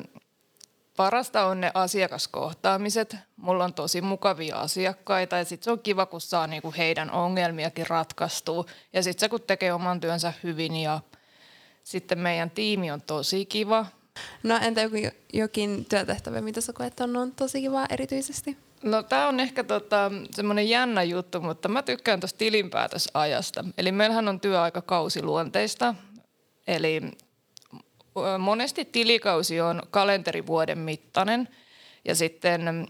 parasta 1.00 1.46
on 1.46 1.60
ne 1.60 1.70
asiakaskohtaamiset. 1.74 3.16
Mulla 3.36 3.64
on 3.64 3.74
tosi 3.74 4.00
mukavia 4.00 4.56
asiakkaita 4.56 5.36
ja 5.36 5.44
sitten 5.44 5.64
se 5.64 5.70
on 5.70 5.78
kiva, 5.78 6.06
kun 6.06 6.20
saa 6.20 6.46
niinku 6.46 6.74
heidän 6.76 7.10
ongelmiakin 7.10 7.86
ratkaistua. 7.86 8.64
Ja 8.92 9.02
sitten 9.02 9.20
se, 9.20 9.28
kun 9.28 9.40
tekee 9.42 9.72
oman 9.72 10.00
työnsä 10.00 10.32
hyvin 10.42 10.76
ja 10.76 11.00
sitten 11.84 12.18
meidän 12.18 12.50
tiimi 12.50 12.90
on 12.90 13.02
tosi 13.02 13.46
kiva. 13.46 13.86
No 14.42 14.58
entä 14.62 14.82
joku, 14.82 14.96
jokin 15.32 15.84
työtehtävä, 15.84 16.40
mitä 16.40 16.60
sä 16.60 16.72
koet 16.72 17.00
on, 17.00 17.16
on 17.16 17.32
tosi 17.32 17.60
kiva 17.60 17.86
erityisesti? 17.90 18.56
No 18.82 19.02
tämä 19.02 19.28
on 19.28 19.40
ehkä 19.40 19.64
tota, 19.64 20.10
semmoinen 20.34 20.68
jännä 20.68 21.02
juttu, 21.02 21.40
mutta 21.40 21.68
mä 21.68 21.82
tykkään 21.82 22.20
tuosta 22.20 22.38
tilinpäätösajasta. 22.38 23.64
Eli 23.78 23.92
meillähän 23.92 24.28
on 24.28 24.40
työaika 24.40 24.82
kausiluonteista, 24.82 25.94
eli 26.66 27.00
monesti 28.38 28.84
tilikausi 28.84 29.60
on 29.60 29.82
kalenterivuoden 29.90 30.78
mittainen 30.78 31.48
ja 32.04 32.14
sitten 32.14 32.88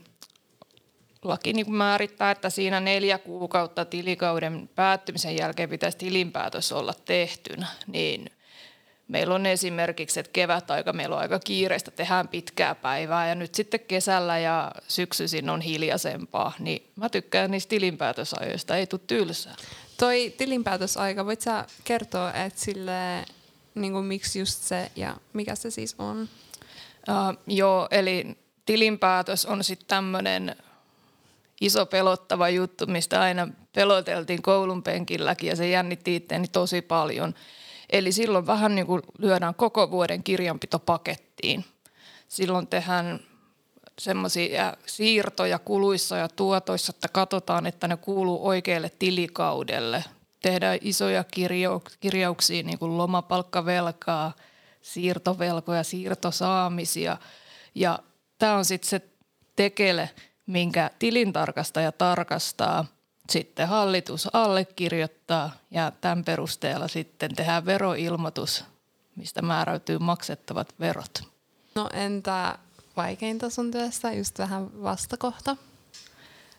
laki 1.23 1.53
niin 1.53 1.73
määrittää, 1.73 2.31
että 2.31 2.51
siinä 2.51 2.81
neljä 2.81 3.19
kuukautta 3.19 3.85
tilikauden 3.85 4.71
päättymisen 4.75 5.37
jälkeen 5.37 5.69
pitäisi 5.69 5.99
tilinpäätös 5.99 6.73
olla 6.73 6.95
tehtynä, 7.05 7.67
niin 7.87 8.31
meillä 9.09 9.35
on 9.35 9.47
esimerkiksi, 9.47 10.21
että 10.21 10.33
kevätaika 10.33 10.93
meillä 10.93 11.17
on 11.17 11.23
aika 11.23 11.39
kiireistä, 11.39 11.91
tehdään 11.91 12.29
pitkää 12.29 12.75
päivää 12.75 13.29
ja 13.29 13.35
nyt 13.35 13.55
sitten 13.55 13.81
kesällä 13.81 14.39
ja 14.39 14.73
syksyisin 14.89 15.51
on 15.51 15.61
hiljaisempaa, 15.61 16.53
niin 16.59 16.91
mä 16.97 17.09
tykkään 17.09 17.51
niistä 17.51 17.71
tilinpäätösajoista, 17.71 18.77
ei 18.77 18.87
tule 18.87 19.01
tylsää. 19.07 19.57
Toi 19.97 20.35
tilinpäätösaika, 20.37 21.27
voit 21.27 21.41
sä 21.41 21.65
kertoa, 21.85 22.33
että 22.33 22.61
sille 22.61 23.25
niin 23.75 23.93
kuin 23.93 24.05
miksi 24.05 24.39
just 24.39 24.63
se 24.63 24.91
ja 24.97 25.17
mikä 25.33 25.55
se 25.55 25.71
siis 25.71 25.95
on? 25.99 26.29
Uh, 27.09 27.43
joo, 27.47 27.89
eli 27.91 28.39
tilinpäätös 28.67 29.47
on 29.47 29.65
sitten 29.65 29.87
tämmöinen 29.87 30.57
iso 31.61 31.87
pelottava 31.87 32.49
juttu, 32.49 32.87
mistä 32.87 33.21
aina 33.21 33.49
peloteltiin 33.75 34.43
koulun 34.43 34.83
penkilläkin 34.83 35.49
ja 35.49 35.57
se 35.57 35.69
jännitti 35.69 36.17
itteeni 36.17 36.49
tosi 36.49 36.83
paljon. 36.83 37.35
Eli 37.91 38.13
silloin 38.13 38.47
vähän 38.47 38.75
niin 38.75 38.87
kuin 38.87 39.03
lyödään 39.19 39.55
koko 39.55 39.91
vuoden 39.91 40.23
kirjanpito 40.23 40.79
pakettiin. 40.79 41.65
Silloin 42.29 42.67
tehdään 42.67 43.21
semmoisia 43.99 44.77
siirtoja 44.87 45.59
kuluissa 45.59 46.17
ja 46.17 46.29
tuotoissa, 46.29 46.93
että 46.97 47.09
katsotaan, 47.09 47.67
että 47.67 47.89
ne 47.89 47.97
kuuluu 47.97 48.47
oikealle 48.47 48.91
tilikaudelle 48.99 50.05
tehdään 50.43 50.79
isoja 50.81 51.23
kirjau- 51.23 51.97
kirjauksia, 52.01 52.63
niin 52.63 52.79
kuin 52.79 52.99
lomapalkkavelkaa, 52.99 54.33
siirtovelkoja, 54.83 55.85
siirtosaamisia. 55.85 57.17
Ja 57.75 57.99
tämä 58.39 58.57
on 58.57 58.65
sitten 58.65 58.89
se 58.89 59.03
tekele, 59.57 60.11
minkä 60.47 60.91
tilintarkastaja 60.99 61.93
tarkastaa, 61.93 62.85
sitten 63.31 63.69
hallitus 63.69 64.29
allekirjoittaa 64.33 65.51
ja 65.71 65.93
tämän 66.01 66.25
perusteella 66.25 66.89
sitten 66.89 67.35
tehdään 67.35 67.67
veroilmoitus, 67.67 68.65
mistä 69.17 69.43
määräytyy 69.43 69.99
maksettavat 69.99 70.75
verot. 70.81 71.23
No 71.75 71.89
entä 71.93 72.59
vaikeinta 72.97 73.51
sun 73.51 73.71
työssä, 73.71 74.13
just 74.13 74.39
vähän 74.39 74.83
vastakohta? 74.83 75.57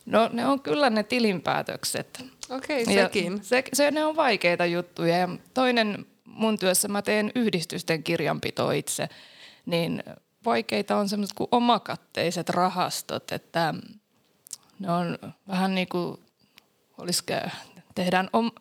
No 0.06 0.30
ne 0.34 0.46
on 0.46 0.60
kyllä 0.60 0.90
ne 0.90 1.04
tilinpäätökset. 1.04 2.26
Okei, 2.52 2.84
okay, 2.84 2.94
sekin. 2.94 3.44
Se, 3.44 3.64
se, 3.74 3.92
ne 3.92 4.06
on 4.06 4.16
vaikeita 4.16 4.66
juttuja. 4.66 5.18
Ja 5.18 5.30
toinen 5.54 6.06
mun 6.26 6.60
työssä 6.60 6.88
mä 6.88 7.02
teen 7.02 7.32
yhdistysten 7.36 8.04
kirjanpito 8.04 8.72
itse, 8.72 9.10
niin 9.66 10.04
vaikeita 10.46 10.98
on 10.98 11.10
semmoiset 11.10 11.36
kuin 11.36 11.48
omakatteiset 11.52 12.50
rahastot, 12.50 13.32
että 13.32 13.74
ne 14.80 14.92
on 14.92 15.18
vähän 15.48 15.76
niin 15.76 15.88
kuin, 15.90 16.20
olisiko, 16.98 17.34
tehdään 17.96 18.30
om, 18.34 18.52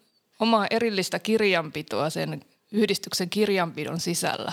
omaa 0.40 0.66
erillistä 0.70 1.18
kirjanpitoa 1.18 2.11
sen 2.11 2.44
yhdistyksen 2.73 3.30
kirjanpidon 3.30 4.00
sisällä, 4.00 4.52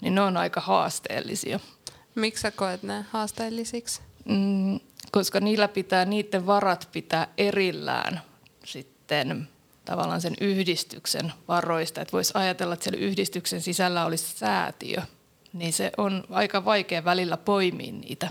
niin 0.00 0.14
ne 0.14 0.20
on 0.20 0.36
aika 0.36 0.60
haasteellisia. 0.60 1.60
Miksi 2.14 2.40
sä 2.40 2.50
koet 2.50 2.82
ne 2.82 3.04
haasteellisiksi? 3.10 4.00
Mm, 4.24 4.80
koska 5.12 5.40
niillä 5.40 5.68
pitää, 5.68 6.04
niiden 6.04 6.46
varat 6.46 6.88
pitää 6.92 7.28
erillään 7.38 8.20
sitten 8.64 9.48
tavallaan 9.84 10.20
sen 10.20 10.34
yhdistyksen 10.40 11.32
varoista. 11.48 12.00
Että 12.00 12.12
voisi 12.12 12.32
ajatella, 12.34 12.74
että 12.74 12.84
siellä 12.84 13.00
yhdistyksen 13.06 13.60
sisällä 13.60 14.06
olisi 14.06 14.38
säätiö, 14.38 15.02
niin 15.52 15.72
se 15.72 15.92
on 15.96 16.24
aika 16.30 16.64
vaikea 16.64 17.04
välillä 17.04 17.36
poimia 17.36 17.92
niitä 17.92 18.28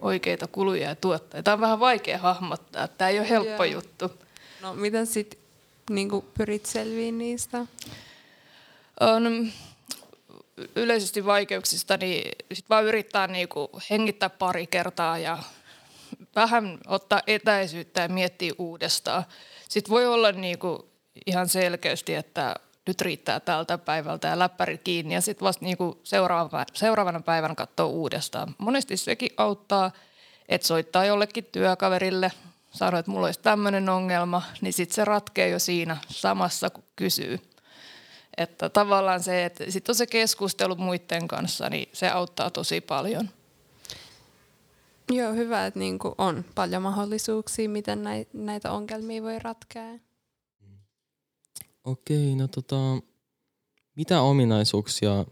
oikeita 0.00 0.46
kuluja 0.46 0.88
ja 0.88 0.96
tuotteita. 0.96 1.42
Tämä 1.42 1.54
on 1.54 1.60
vähän 1.60 1.80
vaikea 1.80 2.18
hahmottaa. 2.18 2.88
Tämä 2.88 3.08
ei 3.08 3.18
ole 3.18 3.28
helppo 3.28 3.64
yeah. 3.64 3.72
juttu. 3.72 4.12
No 4.62 4.74
miten 4.74 5.06
sitten 5.06 5.40
niin 5.90 6.10
pyrit 6.38 6.66
selviin 6.66 7.18
niistä? 7.18 7.66
On, 9.00 9.52
yleisesti 10.76 11.24
vaikeuksista, 11.24 11.96
niin 11.96 12.32
sit 12.52 12.70
vaan 12.70 12.84
yrittää 12.84 13.26
niinku 13.26 13.70
hengittää 13.90 14.30
pari 14.30 14.66
kertaa 14.66 15.18
ja 15.18 15.38
vähän 16.36 16.78
ottaa 16.86 17.22
etäisyyttä 17.26 18.00
ja 18.00 18.08
miettiä 18.08 18.52
uudestaan. 18.58 19.24
Sitten 19.68 19.90
voi 19.90 20.06
olla 20.06 20.32
niinku 20.32 20.88
ihan 21.26 21.48
selkeästi, 21.48 22.14
että 22.14 22.54
nyt 22.86 23.00
riittää 23.00 23.40
tältä 23.40 23.78
päivältä 23.78 24.28
ja 24.28 24.38
läppäri 24.38 24.78
kiinni 24.78 25.14
ja 25.14 25.20
sitten 25.20 25.46
vasta 25.46 25.64
niinku 25.64 26.00
seuraavana, 26.04 26.64
seuraavana 26.74 27.20
päivänä 27.20 27.54
katsoa 27.54 27.86
uudestaan. 27.86 28.54
Monesti 28.58 28.96
sekin 28.96 29.30
auttaa, 29.36 29.90
että 30.48 30.66
soittaa 30.66 31.04
jollekin 31.04 31.44
työkaverille, 31.52 32.32
sanoo, 32.72 33.00
että 33.00 33.10
mulla 33.10 33.26
olisi 33.26 33.40
tämmöinen 33.40 33.88
ongelma, 33.88 34.42
niin 34.60 34.72
sitten 34.72 34.94
se 34.94 35.04
ratkee 35.04 35.48
jo 35.48 35.58
siinä 35.58 35.96
samassa, 36.08 36.70
kun 36.70 36.84
kysyy. 36.96 37.40
Että 38.36 38.68
tavallaan 38.68 39.22
se, 39.22 39.44
että 39.44 39.64
sitten 39.68 39.92
on 39.92 39.96
se 39.96 40.06
keskustelu 40.06 40.76
muiden 40.76 41.28
kanssa, 41.28 41.70
niin 41.70 41.88
se 41.92 42.08
auttaa 42.08 42.50
tosi 42.50 42.80
paljon. 42.80 43.30
Joo, 45.10 45.32
hyvä, 45.32 45.66
että 45.66 45.78
niin 45.78 45.98
on 46.18 46.44
paljon 46.54 46.82
mahdollisuuksia, 46.82 47.68
miten 47.68 48.04
näitä 48.32 48.72
ongelmia 48.72 49.22
voi 49.22 49.38
ratkea. 49.38 49.98
Okei, 51.84 52.34
no 52.34 52.48
tota, 52.48 52.76
mitä 53.94 54.20
ominaisuuksia 54.20 55.24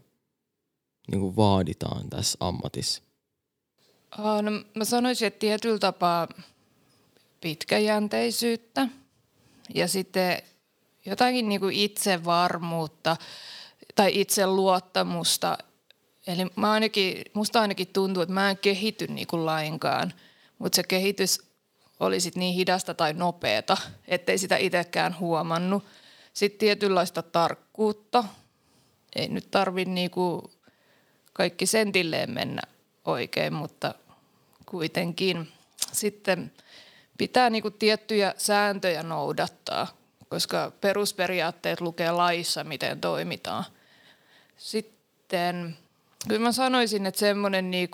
niin 1.11 1.35
vaaditaan 1.35 2.09
tässä 2.09 2.37
ammatissa? 2.39 3.03
No, 4.17 4.51
mä 4.75 4.85
sanoisin, 4.85 5.27
että 5.27 5.39
tietyllä 5.39 5.79
tapaa 5.79 6.27
pitkäjänteisyyttä 7.41 8.87
ja 9.73 9.87
sitten 9.87 10.41
jotakin 11.05 11.49
niin 11.49 11.61
kuin 11.61 11.75
itsevarmuutta 11.75 13.17
tai 13.95 14.19
itseluottamusta. 14.21 15.57
Eli 16.27 16.45
mä 16.55 16.71
ainakin, 16.71 17.25
musta 17.33 17.61
ainakin 17.61 17.87
tuntuu, 17.87 18.23
että 18.23 18.33
mä 18.33 18.49
en 18.49 18.57
kehity 18.57 19.07
niin 19.07 19.27
kuin 19.27 19.45
lainkaan, 19.45 20.13
mutta 20.59 20.75
se 20.75 20.83
kehitys 20.83 21.41
oli 21.99 22.19
sit 22.19 22.35
niin 22.35 22.55
hidasta 22.55 22.93
tai 22.93 23.13
nopeata, 23.13 23.77
ettei 24.07 24.37
sitä 24.37 24.57
itsekään 24.57 25.19
huomannut. 25.19 25.85
Sitten 26.33 26.59
tietynlaista 26.59 27.21
tarkkuutta. 27.21 28.23
Ei 29.15 29.27
nyt 29.27 29.51
tarvi 29.51 29.85
niinku 29.85 30.51
kaikki 31.33 31.65
sentilleen 31.65 32.31
mennä 32.31 32.61
oikein, 33.05 33.53
mutta 33.53 33.93
kuitenkin. 34.65 35.47
Sitten 35.91 36.51
pitää 37.17 37.49
niinku 37.49 37.71
tiettyjä 37.71 38.33
sääntöjä 38.37 39.03
noudattaa 39.03 39.87
koska 40.29 40.71
perusperiaatteet 40.81 41.81
lukee 41.81 42.11
laissa, 42.11 42.63
miten 42.63 43.01
toimitaan. 43.01 43.65
Sitten 44.57 45.77
kyllä 46.27 46.41
mä 46.41 46.51
sanoisin, 46.51 47.05
että 47.05 47.19
semmoinen 47.19 47.71
niin 47.71 47.89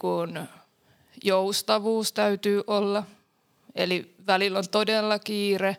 joustavuus 1.23 2.13
täytyy 2.13 2.63
olla. 2.67 3.03
Eli 3.75 4.15
välillä 4.27 4.59
on 4.59 4.69
todella 4.71 5.19
kiire, 5.19 5.77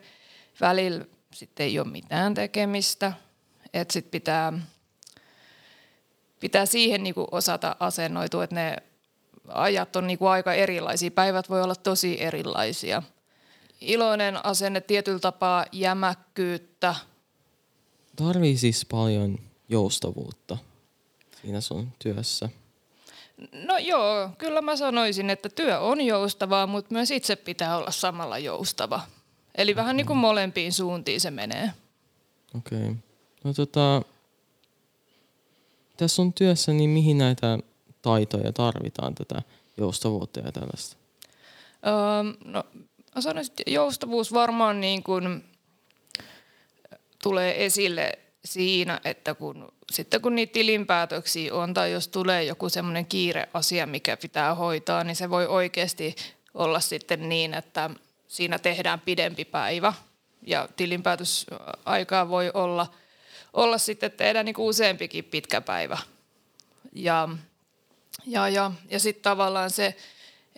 välillä 0.61 1.05
sitten 1.33 1.63
ei 1.63 1.79
ole 1.79 1.87
mitään 1.87 2.33
tekemistä. 2.33 3.13
Että 3.73 3.93
sitten 3.93 4.11
pitää, 4.11 4.53
pitää 6.39 6.65
siihen 6.65 7.03
niin 7.03 7.15
kuin 7.15 7.27
osata 7.31 7.75
asennoitua, 7.79 8.43
että 8.43 8.55
ne 8.55 8.77
ajat 9.47 9.95
on 9.95 10.07
niin 10.07 10.19
kuin 10.19 10.29
aika 10.29 10.53
erilaisia. 10.53 11.11
Päivät 11.11 11.49
voi 11.49 11.61
olla 11.61 11.75
tosi 11.75 12.21
erilaisia– 12.21 13.03
iloinen 13.81 14.45
asenne, 14.45 14.81
tietyllä 14.81 15.19
tapaa 15.19 15.65
jämäkkyyttä. 15.71 16.95
Tarvii 18.15 18.57
siis 18.57 18.85
paljon 18.85 19.39
joustavuutta 19.69 20.57
siinä 21.45 21.61
sun 21.61 21.91
työssä. 21.99 22.49
No 23.53 23.77
joo, 23.77 24.29
kyllä 24.37 24.61
mä 24.61 24.75
sanoisin, 24.75 25.29
että 25.29 25.49
työ 25.49 25.79
on 25.79 26.01
joustavaa, 26.01 26.67
mutta 26.67 26.93
myös 26.93 27.11
itse 27.11 27.35
pitää 27.35 27.77
olla 27.77 27.91
samalla 27.91 28.39
joustava. 28.39 29.01
Eli 29.55 29.71
okay. 29.71 29.81
vähän 29.83 29.97
niin 29.97 30.07
kuin 30.07 30.17
molempiin 30.17 30.73
suuntiin 30.73 31.21
se 31.21 31.31
menee. 31.31 31.71
Okei. 32.57 32.79
Okay. 32.79 32.95
No 33.43 33.53
tota, 33.53 34.01
tässä 35.97 36.21
on 36.21 36.33
työssä, 36.33 36.73
niin 36.73 36.89
mihin 36.89 37.17
näitä 37.17 37.59
taitoja 38.01 38.53
tarvitaan, 38.53 39.15
tätä 39.15 39.41
joustavuutta 39.77 40.39
ja 40.39 40.51
tällaista? 40.51 40.97
Öö, 41.87 42.33
no 42.45 42.63
sanoisin, 43.19 43.51
että 43.51 43.71
joustavuus 43.71 44.33
varmaan 44.33 44.81
niin 44.81 45.03
kuin 45.03 45.43
tulee 47.23 47.65
esille 47.65 48.19
siinä, 48.45 49.01
että 49.05 49.35
kun, 49.35 49.71
sitten 49.91 50.21
kun 50.21 50.35
niitä 50.35 50.53
tilinpäätöksiä 50.53 51.53
on 51.55 51.73
tai 51.73 51.91
jos 51.91 52.07
tulee 52.07 52.43
joku 52.43 52.69
semmoinen 52.69 53.05
kiireasia, 53.05 53.85
mikä 53.85 54.17
pitää 54.17 54.55
hoitaa, 54.55 55.03
niin 55.03 55.15
se 55.15 55.29
voi 55.29 55.47
oikeasti 55.47 56.15
olla 56.53 56.79
sitten 56.79 57.29
niin, 57.29 57.53
että 57.53 57.89
siinä 58.27 58.59
tehdään 58.59 58.99
pidempi 58.99 59.45
päivä 59.45 59.93
ja 60.41 60.69
tilinpäätösaikaa 60.75 62.29
voi 62.29 62.51
olla, 62.53 62.87
olla 63.53 63.77
sitten 63.77 64.11
tehdään 64.11 64.45
niin 64.45 64.55
kuin 64.55 64.65
useampikin 64.65 65.23
pitkä 65.23 65.61
päivä. 65.61 65.97
Ja, 66.93 67.29
ja, 68.25 68.49
ja, 68.49 68.71
ja 68.89 68.99
sitten 68.99 69.23
tavallaan 69.23 69.69
se, 69.71 69.95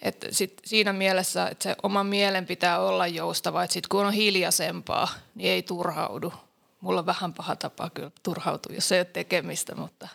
että 0.01 0.27
sit 0.31 0.61
siinä 0.65 0.93
mielessä, 0.93 1.47
että 1.47 1.63
se 1.63 1.75
oma 1.83 2.03
mielen 2.03 2.45
pitää 2.45 2.79
olla 2.79 3.07
joustava, 3.07 3.63
että 3.63 3.73
sitten 3.73 3.89
kun 3.89 4.05
on 4.05 4.13
hiljaisempaa, 4.13 5.07
niin 5.35 5.51
ei 5.51 5.63
turhaudu. 5.63 6.33
Mulla 6.81 6.99
on 6.99 7.05
vähän 7.05 7.33
paha 7.33 7.55
tapa 7.55 7.89
kyllä 7.89 8.11
turhautua, 8.23 8.75
jos 8.75 8.91
ei 8.91 8.99
ole 8.99 9.05
tekemistä, 9.05 9.75
mutta... 9.75 10.07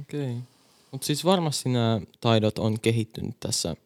Okei. 0.00 0.30
Okay. 0.30 0.42
Mutta 0.90 1.06
siis 1.06 1.24
varmasti 1.24 1.68
nämä 1.68 2.00
taidot 2.20 2.58
on 2.58 2.80
kehittynyt 2.80 3.40
tässä 3.40 3.76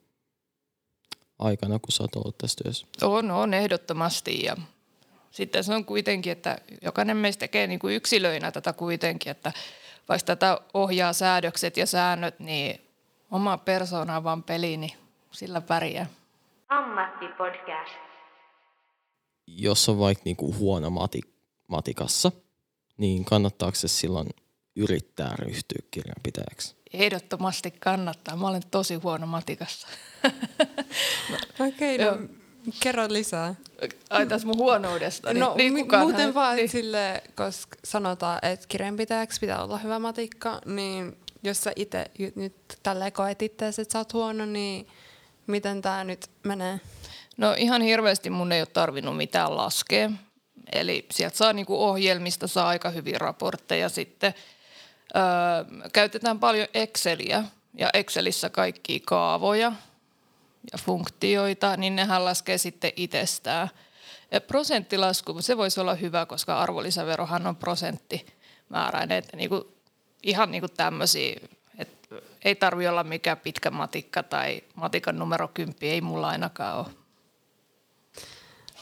aikana, 1.39 1.79
kun 1.79 1.91
sä 1.91 2.03
oot 2.03 2.15
ollut 2.15 2.37
tässä 2.37 2.63
työssä. 2.63 2.87
On, 3.01 3.31
on 3.31 3.53
ehdottomasti 3.53 4.43
ja 4.43 4.57
sitten 5.31 5.63
se 5.63 5.73
on 5.73 5.85
kuitenkin, 5.85 6.31
että 6.31 6.57
jokainen 6.81 7.17
meistä 7.17 7.39
tekee 7.39 7.67
niin 7.67 7.79
kuin 7.79 7.95
yksilöinä 7.95 8.51
tätä 8.51 8.73
kuitenkin, 8.73 9.31
että 9.31 9.51
vaikka 10.09 10.25
tätä 10.25 10.61
ohjaa 10.73 11.13
säädökset 11.13 11.77
ja 11.77 11.85
säännöt, 11.85 12.39
niin 12.39 12.81
oma 13.31 13.57
persoonavan 13.57 14.43
peli, 14.43 14.77
niin 14.77 14.93
sillä 15.31 15.61
pärjää. 15.61 16.05
Ammattipodcast. 16.69 17.93
Jos 19.47 19.89
on 19.89 19.99
vaikka 19.99 20.21
niinku 20.25 20.55
huono 20.57 20.89
mati, 20.89 21.21
matikassa, 21.67 22.31
niin 22.97 23.25
kannattaako 23.25 23.75
se 23.75 23.87
silloin 23.87 24.29
yrittää 24.75 25.35
ryhtyä 25.39 25.79
kirjanpitäjäksi? 25.91 26.75
Ehdottomasti 26.93 27.71
kannattaa. 27.71 28.35
Mä 28.35 28.47
olen 28.47 28.61
tosi 28.71 28.95
huono 28.95 29.27
matikassa. 29.27 29.87
Okei, 31.67 31.95
okay, 31.95 32.21
no, 32.21 32.27
kerro 32.79 33.05
lisää. 33.09 33.55
Ai 34.09 34.25
tässä 34.25 34.47
mun 34.47 34.57
huonoudesta. 34.57 35.33
No 35.33 35.53
niin, 35.57 35.73
niin 35.73 35.87
muuten 35.99 36.25
hän, 36.25 36.33
vaan 36.33 36.55
niin. 36.55 36.69
sille, 36.69 37.23
koska 37.35 37.77
sanotaan, 37.83 38.39
että 38.41 38.65
kirjanpitäjäksi 38.67 39.39
pitää 39.39 39.63
olla 39.63 39.77
hyvä 39.77 39.99
matikka, 39.99 40.61
niin 40.65 41.17
jos 41.43 41.63
sä 41.63 41.71
itse 41.75 42.05
nyt 42.35 42.55
tällä 42.83 43.11
koet 43.11 43.41
itseäsi, 43.41 43.81
että 43.81 43.91
sä 43.91 43.99
oot 43.99 44.13
huono, 44.13 44.45
niin 44.45 44.87
miten 45.47 45.81
tämä 45.81 46.03
nyt 46.03 46.27
menee? 46.43 46.79
No 47.37 47.55
ihan 47.57 47.81
hirveästi 47.81 48.29
mun 48.29 48.51
ei 48.51 48.61
ole 48.61 48.67
tarvinnut 48.73 49.17
mitään 49.17 49.57
laskea. 49.57 50.11
Eli 50.71 51.05
sieltä 51.11 51.37
saa 51.37 51.53
niinku 51.53 51.83
ohjelmista 51.83 52.47
saa 52.47 52.67
aika 52.67 52.89
hyvin 52.89 53.21
raportteja 53.21 53.89
sitten. 53.89 54.33
Öö, 55.15 55.81
käytetään 55.93 56.39
paljon 56.39 56.67
Exceliä 56.73 57.43
ja 57.73 57.89
Excelissä 57.93 58.49
kaikkia 58.49 58.99
kaavoja 59.05 59.71
ja 60.71 60.77
funktioita, 60.77 61.77
niin 61.77 61.95
nehän 61.95 62.25
laskee 62.25 62.57
sitten 62.57 62.91
itsestään. 62.95 63.69
Ja 64.31 64.41
prosenttilasku, 64.41 65.41
se 65.41 65.57
voisi 65.57 65.79
olla 65.79 65.95
hyvä, 65.95 66.25
koska 66.25 66.59
arvonlisäverohan 66.59 67.47
on 67.47 67.55
prosenttimääräinen. 67.55 69.17
Että 69.17 69.37
niinku, 69.37 69.73
ihan 70.23 70.51
niinku 70.51 70.67
tämmöisiä, 70.67 71.35
että 71.77 72.15
ei 72.45 72.55
tarvi 72.55 72.87
olla 72.87 73.03
mikään 73.03 73.37
pitkä 73.37 73.71
matikka 73.71 74.23
tai 74.23 74.63
matikan 74.75 75.19
numero 75.19 75.47
10, 75.47 75.77
ei 75.81 76.01
mulla 76.01 76.27
ainakaan 76.27 76.77
ole. 76.77 77.02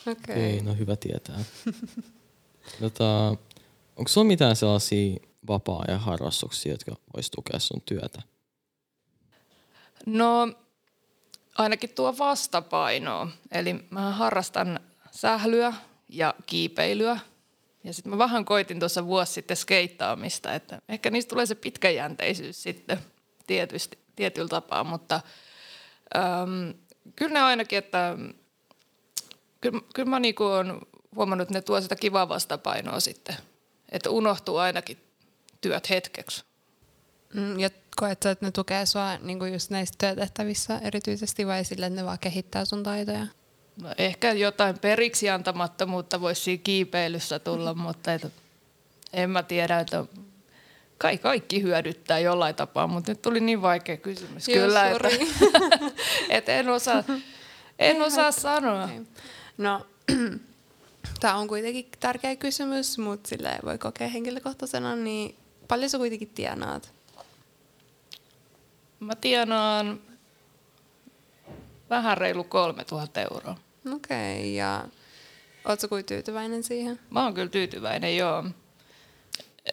Okei. 0.08 0.14
Okay. 0.34 0.36
Ei, 0.36 0.62
no 0.62 0.74
hyvä 0.74 0.96
tietää. 0.96 1.40
tota, 2.82 3.28
onko 3.96 4.08
sulla 4.08 4.28
mitään 4.28 4.56
sellaisia 4.56 5.18
vapaa-ajan 5.48 6.00
harrastuksia, 6.00 6.72
jotka 6.72 6.96
vois 7.16 7.32
tukea 7.32 7.60
sun 7.60 7.82
työtä? 7.82 8.22
No 10.06 10.54
ainakin 11.58 11.90
tuo 11.90 12.18
vastapaino. 12.18 13.30
Eli 13.52 13.76
mä 13.90 14.12
harrastan 14.12 14.80
sählyä 15.12 15.74
ja 16.10 16.34
kiipeilyä. 16.46 17.20
Ja 17.84 17.94
sitten 17.94 18.12
mä 18.12 18.18
vähän 18.18 18.46
koitin 18.46 18.80
tuossa 18.80 19.06
vuosi 19.06 19.34
sitten 19.34 19.58
skeittaamista, 19.58 20.54
että 20.54 20.82
ehkä 20.90 21.10
niistä 21.10 21.30
tulee 21.30 21.46
se 21.46 21.56
pitkäjänteisyys 21.56 22.64
sitten 22.64 23.00
tietysti, 23.48 23.98
tietyllä 24.16 24.48
tapaa, 24.48 24.84
mutta 24.84 25.22
äm, 26.16 26.74
kyllä 27.16 27.34
ne 27.34 27.42
ainakin, 27.42 27.78
että 27.78 28.18
kyllä, 29.62 29.82
kyllä 29.96 30.10
mä 30.10 30.20
niinku 30.20 30.46
on 30.46 30.82
huomannut, 31.16 31.46
että 31.46 31.54
ne 31.54 31.62
tuo 31.62 31.82
sitä 31.82 31.96
kivaa 31.96 32.30
vastapainoa 32.30 33.00
sitten, 33.00 33.36
että 33.92 34.10
unohtuu 34.10 34.58
ainakin 34.58 34.98
työt 35.62 35.90
hetkeksi. 35.90 36.44
Mm, 37.34 37.60
ja 37.60 37.70
koet 37.96 38.24
sä, 38.24 38.32
että 38.32 38.46
ne 38.46 38.52
tukee 38.52 38.86
sua 38.86 39.18
niin 39.18 39.54
just 39.54 39.70
näissä 39.70 39.96
työtehtävissä 39.98 40.80
erityisesti 40.84 41.48
vai 41.48 41.66
sille, 41.66 41.86
että 41.86 42.02
ne 42.02 42.06
vaan 42.06 42.20
kehittää 42.20 42.66
sun 42.66 42.84
taitoja? 42.84 43.28
No, 43.82 43.90
ehkä 43.98 44.34
jotain 44.34 44.80
periksi 44.80 45.30
antamattomuutta 45.30 46.22
voisi 46.22 46.42
siinä 46.42 46.62
kiipeilyssä 46.64 47.40
tulla, 47.40 47.74
mutta 47.74 48.14
et, 48.14 48.28
en 49.14 49.30
mä 49.30 49.44
tiedä, 49.44 49.80
että 49.80 50.06
kai 50.98 51.18
kaikki 51.18 51.62
hyödyttää 51.62 52.20
jollain 52.20 52.56
tapaa, 52.56 52.88
mutta 52.88 53.12
nyt 53.12 53.22
tuli 53.22 53.40
niin 53.40 53.62
vaikea 53.62 53.98
kysymys 53.98 54.48
Joo, 54.48 54.66
kyllä, 54.66 54.92
sorry. 54.92 55.10
että, 55.10 55.80
että 56.30 56.52
en 56.52 56.70
osaa, 56.70 57.04
en 57.80 58.02
osaa 58.02 58.32
sanoa. 58.32 58.84
Okay. 58.84 59.06
No, 59.58 59.86
tämä 61.20 61.36
on 61.36 61.48
kuitenkin 61.48 61.90
tärkeä 62.00 62.36
kysymys, 62.36 62.98
mutta 62.98 63.30
sillä 63.30 63.60
voi 63.66 63.78
kokea 63.78 64.08
henkilökohtaisena, 64.08 64.96
niin 64.96 65.36
paljon 65.68 65.90
sä 65.90 65.98
kuitenkin 65.98 66.30
tienaat? 66.30 66.94
Mä 69.00 69.16
tienaan 69.16 70.02
vähän 71.90 72.18
reilu 72.18 72.44
3000 72.44 73.22
euroa. 73.22 73.58
Okei, 73.94 74.40
okay, 74.40 74.50
ja 74.50 74.88
ootko 75.66 75.88
kuin 75.88 76.06
tyytyväinen 76.06 76.64
siihen? 76.64 77.00
Mä 77.10 77.24
oon 77.24 77.34
kyllä 77.34 77.50
tyytyväinen, 77.50 78.18
joo. 78.18 78.44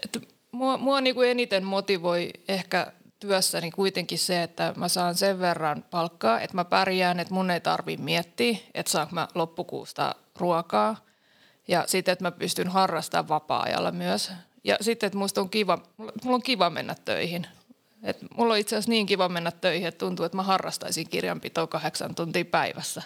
Et 0.04 0.28
mua 0.52 0.76
mua 0.76 1.00
niinku 1.00 1.22
eniten 1.22 1.64
motivoi 1.64 2.30
ehkä 2.48 2.92
työssäni 3.18 3.70
kuitenkin 3.70 4.18
se, 4.18 4.42
että 4.42 4.72
mä 4.76 4.88
saan 4.88 5.14
sen 5.14 5.40
verran 5.40 5.84
palkkaa, 5.90 6.40
että 6.40 6.56
mä 6.56 6.64
pärjään, 6.64 7.20
että 7.20 7.34
mun 7.34 7.50
ei 7.50 7.60
tarvi 7.60 7.96
miettiä, 7.96 8.58
että 8.74 8.92
saanko 8.92 9.14
mä 9.14 9.28
loppukuusta 9.34 10.14
ruokaa. 10.36 10.96
Ja 11.68 11.84
sitten, 11.86 12.12
että 12.12 12.24
mä 12.24 12.30
pystyn 12.30 12.68
harrastamaan 12.68 13.28
vapaa-ajalla 13.28 13.92
myös. 13.92 14.32
Ja 14.64 14.76
sitten, 14.80 15.06
että 15.06 15.18
musta 15.18 15.40
on 15.40 15.50
kiva, 15.50 15.78
mulla 15.96 16.34
on 16.34 16.42
kiva 16.42 16.70
mennä 16.70 16.94
töihin. 17.04 17.46
Et 18.02 18.18
mulla 18.36 18.54
on 18.54 18.58
itse 18.58 18.76
asiassa 18.76 18.90
niin 18.90 19.06
kiva 19.06 19.28
mennä 19.28 19.50
töihin, 19.50 19.88
että 19.88 19.98
tuntuu, 19.98 20.26
että 20.26 20.36
mä 20.36 20.42
harrastaisin 20.42 21.08
kirjanpitoa 21.08 21.66
kahdeksan 21.66 22.14
tuntia 22.14 22.44
päivässä. 22.44 23.02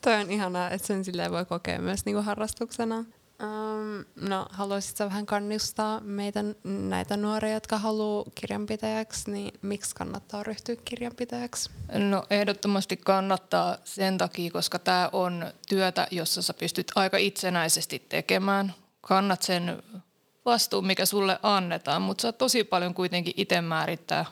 Toi 0.00 0.14
on 0.14 0.30
ihanaa, 0.30 0.70
että 0.70 0.86
sen 0.86 1.04
silleen 1.04 1.32
voi 1.32 1.44
kokea 1.44 1.78
myös 1.78 2.04
niinku 2.04 2.22
harrastuksena. 2.22 3.04
Um, 3.42 4.04
no, 4.28 4.46
haluaisitko 4.50 5.04
vähän 5.04 5.26
kannustaa 5.26 6.00
meitä 6.00 6.44
näitä 6.64 7.16
nuoria, 7.16 7.54
jotka 7.54 7.78
haluaa 7.78 8.24
kirjanpitäjäksi, 8.34 9.30
niin 9.30 9.58
miksi 9.62 9.94
kannattaa 9.94 10.42
ryhtyä 10.42 10.76
kirjanpitäjäksi? 10.84 11.70
No 11.92 12.24
ehdottomasti 12.30 12.96
kannattaa 12.96 13.76
sen 13.84 14.18
takia, 14.18 14.50
koska 14.50 14.78
tämä 14.78 15.08
on 15.12 15.46
työtä, 15.68 16.06
jossa 16.10 16.42
sä 16.42 16.54
pystyt 16.54 16.92
aika 16.94 17.16
itsenäisesti 17.16 18.06
tekemään. 18.08 18.74
Kannat 19.00 19.42
sen 19.42 19.82
vastuun, 20.44 20.86
mikä 20.86 21.06
sulle 21.06 21.38
annetaan, 21.42 22.02
mutta 22.02 22.22
sä 22.22 22.32
tosi 22.32 22.64
paljon 22.64 22.94
kuitenkin 22.94 23.34
itse 23.36 23.60
määrittää 23.60 24.26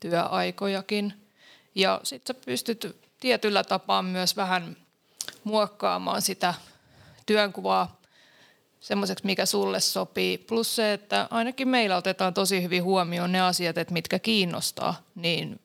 työaikojakin. 0.00 1.28
Ja 1.74 2.00
sitten 2.02 2.36
sä 2.36 2.42
pystyt 2.46 2.96
tietyllä 3.20 3.64
tapaa 3.64 4.02
myös 4.02 4.36
vähän 4.36 4.76
muokkaamaan 5.44 6.22
sitä 6.22 6.54
työnkuvaa 7.26 8.01
semmoiseksi, 8.82 9.26
mikä 9.26 9.46
sulle 9.46 9.80
sopii. 9.80 10.38
Plus 10.38 10.76
se, 10.76 10.92
että 10.92 11.28
ainakin 11.30 11.68
meillä 11.68 11.96
otetaan 11.96 12.34
tosi 12.34 12.62
hyvin 12.62 12.84
huomioon 12.84 13.32
ne 13.32 13.40
asiat, 13.40 13.78
että 13.78 13.92
mitkä 13.92 14.18
kiinnostaa, 14.18 14.94
niin 15.14 15.60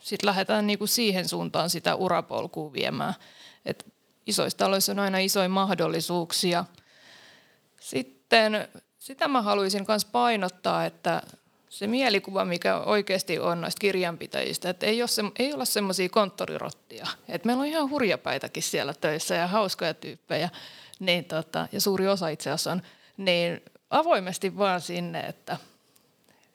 sitten 0.00 0.26
lähdetään 0.26 0.66
niinku 0.66 0.86
siihen 0.86 1.28
suuntaan 1.28 1.70
sitä 1.70 1.94
urapolkua 1.94 2.72
viemään. 2.72 3.14
Et 3.66 3.86
isoissa 4.26 4.58
taloissa 4.58 4.92
on 4.92 4.98
aina 4.98 5.18
isoja 5.18 5.48
mahdollisuuksia. 5.48 6.64
Sitten 7.80 8.68
sitä 8.98 9.28
mä 9.28 9.42
haluaisin 9.42 9.84
myös 9.88 10.04
painottaa, 10.04 10.84
että 10.84 11.22
se 11.68 11.86
mielikuva, 11.86 12.44
mikä 12.44 12.78
oikeasti 12.78 13.38
on 13.38 13.60
noista 13.60 13.80
kirjanpitäjistä, 13.80 14.70
että 14.70 14.86
ei 14.86 15.02
ole, 15.02 15.08
se, 15.08 15.22
ei 15.38 15.52
olla 15.54 15.64
semmoisia 15.64 16.08
konttorirottia. 16.08 17.06
Et 17.28 17.44
meillä 17.44 17.60
on 17.60 17.66
ihan 17.66 17.90
hurjapäitäkin 17.90 18.62
siellä 18.62 18.94
töissä 18.94 19.34
ja 19.34 19.46
hauskoja 19.46 19.94
tyyppejä, 19.94 20.48
niin 21.00 21.24
tota, 21.24 21.68
ja 21.72 21.80
suuri 21.80 22.08
osa 22.08 22.28
itse 22.28 22.50
asiassa 22.50 22.72
on, 22.72 22.82
niin 23.16 23.62
avoimesti 23.90 24.58
vaan 24.58 24.80
sinne, 24.80 25.20
että 25.20 25.56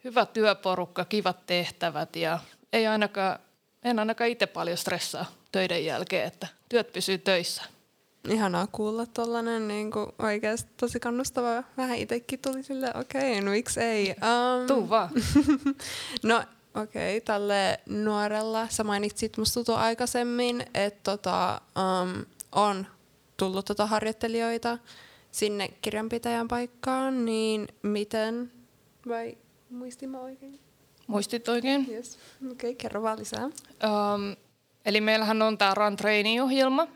hyvä 0.04 0.25
työporukka, 0.25 1.06
kivat 1.06 1.45
tehtävät 1.45 2.15
ja 2.15 2.39
ei 2.73 2.88
ainakaan, 2.88 3.39
en 3.84 3.99
ainakaan 3.99 4.30
itse 4.30 4.47
paljon 4.47 4.78
stressaa 4.78 5.25
töiden 5.52 5.86
jälkeen, 5.86 6.28
että 6.28 6.47
työt 6.69 6.93
pysyy 6.93 7.17
töissä. 7.17 7.63
Ihanaa 8.30 8.67
kuulla 8.71 9.06
tollanen 9.06 9.67
niin 9.67 9.91
oikeasti 10.19 10.71
tosi 10.78 10.99
kannustava. 10.99 11.63
Vähän 11.78 11.97
itsekin 11.97 12.39
tuli 12.39 12.63
sille, 12.63 12.91
okei, 12.95 13.32
okay, 13.32 13.41
no 13.41 13.52
miksi 13.52 13.80
ei. 13.80 14.10
Um, 14.10 14.67
Tuu 14.67 14.89
vaan. 14.89 15.10
no 16.23 16.43
okei, 16.75 17.17
okay, 17.17 17.21
tälle 17.25 17.80
nuorella, 17.86 18.67
sä 18.69 18.84
mainitsit 18.84 19.38
musta 19.38 19.75
aikaisemmin, 19.75 20.65
että 20.73 20.99
tota, 21.04 21.62
um, 21.78 22.25
on 22.52 22.88
tullut 23.39 23.65
tota 23.65 23.86
harjoittelijoita 23.86 24.78
sinne 25.32 25.67
kirjanpitäjän 25.67 26.47
paikkaan, 26.47 27.25
niin 27.25 27.67
miten, 27.82 28.52
vai 29.08 29.38
muistin 29.69 30.10
mä 30.10 30.19
oikein? 30.19 30.60
Muistit 31.08 31.49
oikein? 31.49 31.88
Yes. 31.91 32.19
Okei, 32.52 32.52
okay, 32.52 32.75
kerro 32.75 33.02
vaan 33.02 33.19
lisää. 33.19 33.45
Um, 33.45 34.36
eli 34.86 35.02
meillähän 35.02 35.41
on 35.41 35.58
tämä 35.58 35.73
Run 35.75 35.95
Training-ohjelma, 35.95 36.88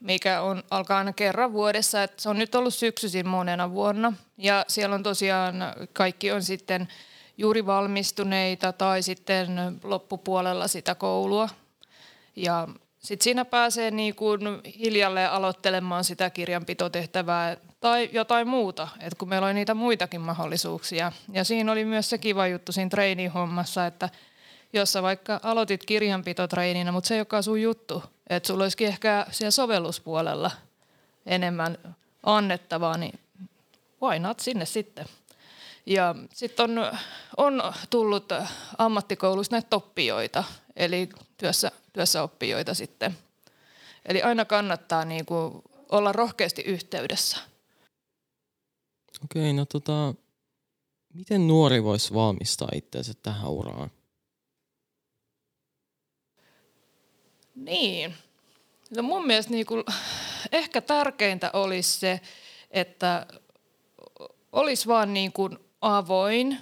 mikä 0.00 0.42
on, 0.42 0.62
alkaa 0.70 0.98
aina 0.98 1.12
kerran 1.12 1.52
vuodessa. 1.52 2.02
Et 2.02 2.18
se 2.18 2.28
on 2.28 2.38
nyt 2.38 2.54
ollut 2.54 2.74
syksyisin 2.74 3.28
monena 3.28 3.70
vuonna. 3.70 4.12
Ja 4.38 4.64
siellä 4.68 4.94
on 4.94 5.02
tosiaan, 5.02 5.54
kaikki 5.92 6.32
on 6.32 6.42
sitten 6.42 6.88
juuri 7.38 7.66
valmistuneita 7.66 8.72
tai 8.72 9.02
sitten 9.02 9.80
loppupuolella 9.82 10.68
sitä 10.68 10.94
koulua. 10.94 11.48
Ja 12.36 12.68
sitten 13.06 13.24
siinä 13.24 13.44
pääsee 13.44 13.90
niin 13.90 14.14
kuin 14.14 14.40
hiljalleen 14.78 15.30
aloittelemaan 15.30 16.04
sitä 16.04 16.30
kirjanpitotehtävää 16.30 17.56
tai 17.80 18.10
jotain 18.12 18.48
muuta, 18.48 18.88
et 19.00 19.14
kun 19.14 19.28
meillä 19.28 19.46
oli 19.46 19.54
niitä 19.54 19.74
muitakin 19.74 20.20
mahdollisuuksia. 20.20 21.12
Ja 21.32 21.44
siinä 21.44 21.72
oli 21.72 21.84
myös 21.84 22.10
se 22.10 22.18
kiva 22.18 22.46
juttu 22.46 22.72
siinä 22.72 22.90
treenihommassa, 22.90 23.86
että 23.86 24.08
jos 24.72 24.92
sä 24.92 25.02
vaikka 25.02 25.40
aloitit 25.42 25.84
kirjanpitotreeninä, 25.84 26.92
mutta 26.92 27.08
se 27.08 27.14
ei 27.14 27.20
olekaan 27.20 27.42
sun 27.42 27.62
juttu, 27.62 28.02
että 28.30 28.46
sulla 28.46 28.64
olisikin 28.64 28.88
ehkä 28.88 29.26
siellä 29.30 29.50
sovelluspuolella 29.50 30.50
enemmän 31.26 31.78
annettavaa, 32.22 32.96
niin 32.96 33.18
why 34.02 34.18
not 34.18 34.40
sinne 34.40 34.64
sitten. 34.64 35.06
Ja 35.86 36.14
sitten 36.32 36.64
on, 36.64 36.92
on 37.36 37.72
tullut 37.90 38.28
ammattikouluista 38.78 39.54
näitä 39.54 39.68
toppijoita, 39.70 40.44
eli 40.76 41.08
työssä, 41.36 41.72
työssäoppijoita 41.92 42.74
sitten. 42.74 43.18
Eli 44.06 44.22
aina 44.22 44.44
kannattaa 44.44 45.04
niin 45.04 45.26
kuin 45.26 45.62
olla 45.90 46.12
rohkeasti 46.12 46.62
yhteydessä. 46.62 47.36
Okei, 49.24 49.52
no 49.52 49.64
tota, 49.64 50.14
miten 51.14 51.48
nuori 51.48 51.84
voisi 51.84 52.14
valmistaa 52.14 52.68
itseänsä 52.74 53.12
tähän 53.22 53.50
uraan? 53.50 53.90
Niin. 57.54 58.14
No 58.96 59.02
mun 59.02 59.26
mielestä 59.26 59.52
niin 59.52 59.66
kuin, 59.66 59.84
ehkä 60.52 60.80
tärkeintä 60.80 61.50
olisi 61.52 61.98
se, 61.98 62.20
että 62.70 63.26
olisi 64.52 64.86
vaan 64.86 65.14
niin 65.14 65.32
kuin 65.32 65.58
avoin 65.80 66.58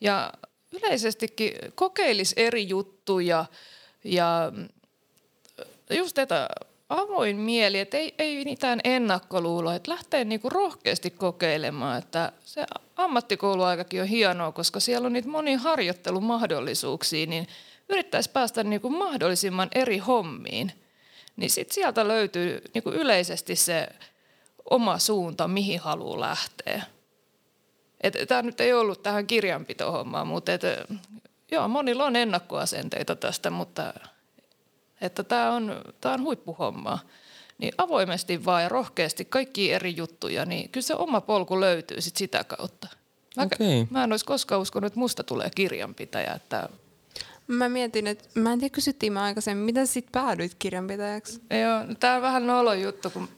Ja 0.00 0.32
yleisestikin 0.72 1.52
kokeilis 1.74 2.34
eri 2.36 2.68
juttuja 2.68 3.44
ja 4.04 4.52
just 5.90 6.14
tätä 6.14 6.48
avoin 6.88 7.36
mieli, 7.36 7.78
että 7.78 7.96
ei, 7.96 8.14
ei 8.18 8.44
mitään 8.44 8.80
ennakkoluuloa, 8.84 9.74
että 9.74 9.90
lähtee 9.90 10.24
niinku 10.24 10.50
rohkeasti 10.50 11.10
kokeilemaan, 11.10 11.98
että 11.98 12.32
se 12.44 12.66
ammattikouluaikakin 12.96 14.02
on 14.02 14.08
hienoa, 14.08 14.52
koska 14.52 14.80
siellä 14.80 15.06
on 15.06 15.12
niitä 15.12 15.28
monia 15.28 15.58
harjoittelumahdollisuuksia, 15.58 17.26
niin 17.26 17.46
yrittäisi 17.88 18.30
päästä 18.30 18.64
niinku 18.64 18.90
mahdollisimman 18.90 19.68
eri 19.74 19.98
hommiin. 19.98 20.72
Niin 21.36 21.50
sit 21.50 21.72
sieltä 21.72 22.08
löytyy 22.08 22.62
niinku 22.74 22.90
yleisesti 22.90 23.56
se 23.56 23.88
oma 24.70 24.98
suunta, 24.98 25.48
mihin 25.48 25.80
haluaa 25.80 26.20
lähteä. 26.20 26.82
Tämä 28.28 28.42
nyt 28.42 28.60
ei 28.60 28.72
ollut 28.72 29.02
tähän 29.02 29.26
kirjanpitohommaan, 29.26 30.26
mutta 30.26 30.52
et, 30.52 30.62
joo, 31.50 31.68
monilla 31.68 32.04
on 32.04 32.16
ennakkoasenteita 32.16 33.16
tästä, 33.16 33.50
mutta 33.50 33.94
että 35.00 35.22
tämä 35.22 35.52
on, 35.52 35.80
tää 36.00 36.12
on 36.12 36.22
huippuhommaa. 36.22 36.98
Niin 37.58 37.72
avoimesti 37.78 38.44
vaan 38.44 38.62
ja 38.62 38.68
rohkeasti 38.68 39.24
kaikki 39.24 39.72
eri 39.72 39.96
juttuja, 39.96 40.44
niin 40.44 40.68
kyllä 40.68 40.84
se 40.84 40.94
oma 40.94 41.20
polku 41.20 41.60
löytyy 41.60 42.00
sit 42.00 42.16
sitä 42.16 42.44
kautta. 42.44 42.88
Mä, 43.36 43.42
Okei. 43.42 43.86
mä 43.90 44.04
en 44.04 44.12
olisi 44.12 44.24
koskaan 44.24 44.60
uskonut, 44.60 44.86
että 44.86 44.98
musta 44.98 45.24
tulee 45.24 45.50
kirjanpitäjä. 45.54 46.32
Että, 46.32 46.68
Mä 47.46 47.68
mietin, 47.68 48.06
että 48.06 48.28
mä 48.34 48.52
en 48.52 48.58
tiedä, 48.58 48.72
kysyttiin 48.72 49.12
mä 49.12 49.22
aikaisemmin, 49.22 49.64
miten 49.64 49.86
sit 49.86 50.06
päädyit 50.12 50.56
kirjanpitäjäksi? 50.58 51.42
joo, 51.50 51.94
tämä 52.00 52.16
on 52.16 52.22
vähän 52.22 52.46
nolo 52.46 52.74
juttu, 52.74 53.10
kun 53.10 53.28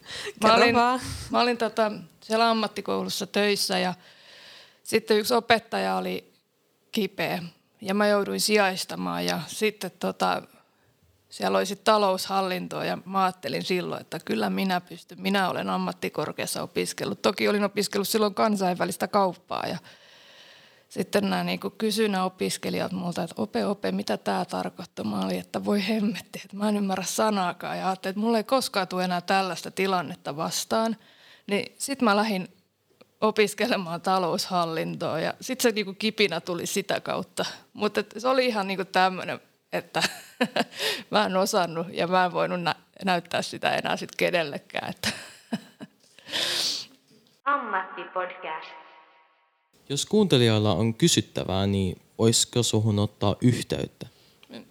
mä 0.43 0.55
olin, 0.55 0.75
mä 1.29 1.41
olin 1.41 1.57
tota, 1.57 1.91
siellä 2.21 2.49
ammattikoulussa 2.49 3.27
töissä 3.27 3.79
ja 3.79 3.93
sitten 4.89 5.17
yksi 5.17 5.33
opettaja 5.33 5.95
oli 5.95 6.33
kipeä 6.91 7.43
ja 7.81 7.93
mä 7.93 8.07
jouduin 8.07 8.41
sijaistamaan 8.41 9.25
ja 9.25 9.41
sitten 9.47 9.91
tota, 9.99 10.41
siellä 11.29 11.57
oli 11.57 11.65
sitten 11.65 11.85
taloushallintoa 11.85 12.85
ja 12.85 12.97
mä 13.05 13.23
ajattelin 13.23 13.63
silloin, 13.63 14.01
että 14.01 14.19
kyllä 14.25 14.49
minä 14.49 14.81
pystyn. 14.81 15.21
Minä 15.21 15.49
olen 15.49 15.69
ammattikorkeassa 15.69 16.63
opiskellut. 16.63 17.21
Toki 17.21 17.47
olin 17.47 17.63
opiskellut 17.63 18.07
silloin 18.07 18.33
kansainvälistä 18.33 19.07
kauppaa 19.07 19.67
ja 19.67 19.77
sitten 20.89 21.29
nämä 21.29 21.43
niin 21.43 21.59
kysyi 21.77 22.09
opiskelijat 22.25 22.91
multa, 22.91 23.23
että 23.23 23.41
ope, 23.41 23.65
ope, 23.65 23.91
mitä 23.91 24.17
tämä 24.17 24.45
tarkoittaa? 24.45 25.05
Mä 25.05 25.25
olin, 25.25 25.39
että 25.39 25.65
voi 25.65 25.87
hemmetti, 25.87 26.41
että 26.45 26.57
mä 26.57 26.69
en 26.69 26.77
ymmärrä 26.77 27.03
sanaakaan. 27.03 27.77
Ja 27.77 27.87
ajattelin, 27.87 28.11
että 28.11 28.21
mulla 28.21 28.37
ei 28.37 28.43
koskaan 28.43 28.87
tule 28.87 29.03
enää 29.03 29.21
tällaista 29.21 29.71
tilannetta 29.71 30.37
vastaan. 30.37 30.97
Niin 31.47 31.75
sitten 31.77 32.05
mä 32.05 32.15
lähdin 32.15 32.58
opiskelemaan 33.21 34.01
taloushallintoa 34.01 35.19
ja 35.19 35.33
sitten 35.41 35.63
se 35.63 35.75
niinku 35.75 35.93
kipinä 35.93 36.41
tuli 36.41 36.65
sitä 36.65 36.99
kautta. 36.99 37.45
Mutta 37.73 38.03
se 38.17 38.27
oli 38.27 38.45
ihan 38.45 38.67
niinku 38.67 38.85
tämmöinen, 38.85 39.39
että 39.73 40.03
mä 41.11 41.25
en 41.25 41.37
osannut 41.37 41.87
ja 41.91 42.07
mä 42.07 42.25
en 42.25 42.33
voinut 42.33 42.61
nä- 42.61 42.75
näyttää 43.05 43.41
sitä 43.41 43.75
enää 43.75 43.97
sit 43.97 44.15
kenellekään. 44.17 44.89
Että 44.89 45.09
Ammattipodcast. 47.45 48.69
Jos 49.89 50.05
kuuntelijoilla 50.05 50.73
on 50.73 50.93
kysyttävää, 50.93 51.67
niin 51.67 52.01
olisiko 52.17 52.63
suhun 52.63 52.99
ottaa 52.99 53.35
yhteyttä? 53.41 54.07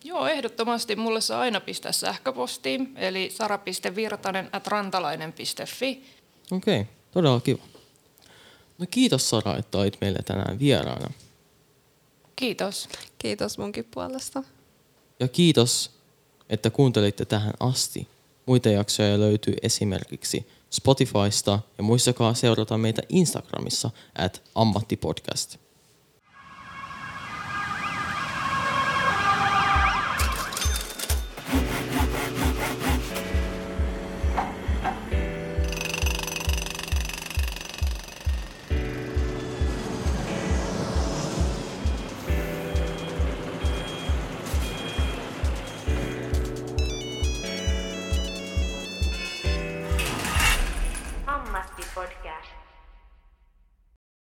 Joo, 0.04 0.26
ehdottomasti 0.26 0.96
mulle 0.96 1.20
saa 1.20 1.40
aina 1.40 1.60
pistää 1.60 1.92
sähköpostiin, 1.92 2.92
eli 2.96 3.30
sara.virtanen 3.30 4.48
at 4.52 4.66
rantalainen.fi. 4.66 6.04
Okei, 6.50 6.86
todella 7.10 7.40
kiva. 7.40 7.62
No 8.78 8.86
kiitos 8.90 9.30
Sara, 9.30 9.56
että 9.56 9.78
olit 9.78 9.98
meille 10.00 10.18
tänään 10.24 10.58
vieraana. 10.58 11.10
Kiitos. 12.36 12.88
Kiitos 13.18 13.58
munkin 13.58 13.84
puolesta. 13.84 14.42
Ja 15.20 15.28
kiitos, 15.28 15.90
että 16.48 16.70
kuuntelitte 16.70 17.24
tähän 17.24 17.54
asti. 17.60 18.08
Muita 18.46 18.68
jaksoja 18.68 19.20
löytyy 19.20 19.54
esimerkiksi 19.62 20.46
Spotifysta 20.70 21.58
ja 21.78 21.84
muistakaa 21.84 22.34
seurata 22.34 22.78
meitä 22.78 23.02
Instagramissa 23.08 23.90
at 24.18 24.42
ammattipodcast. 24.54 25.56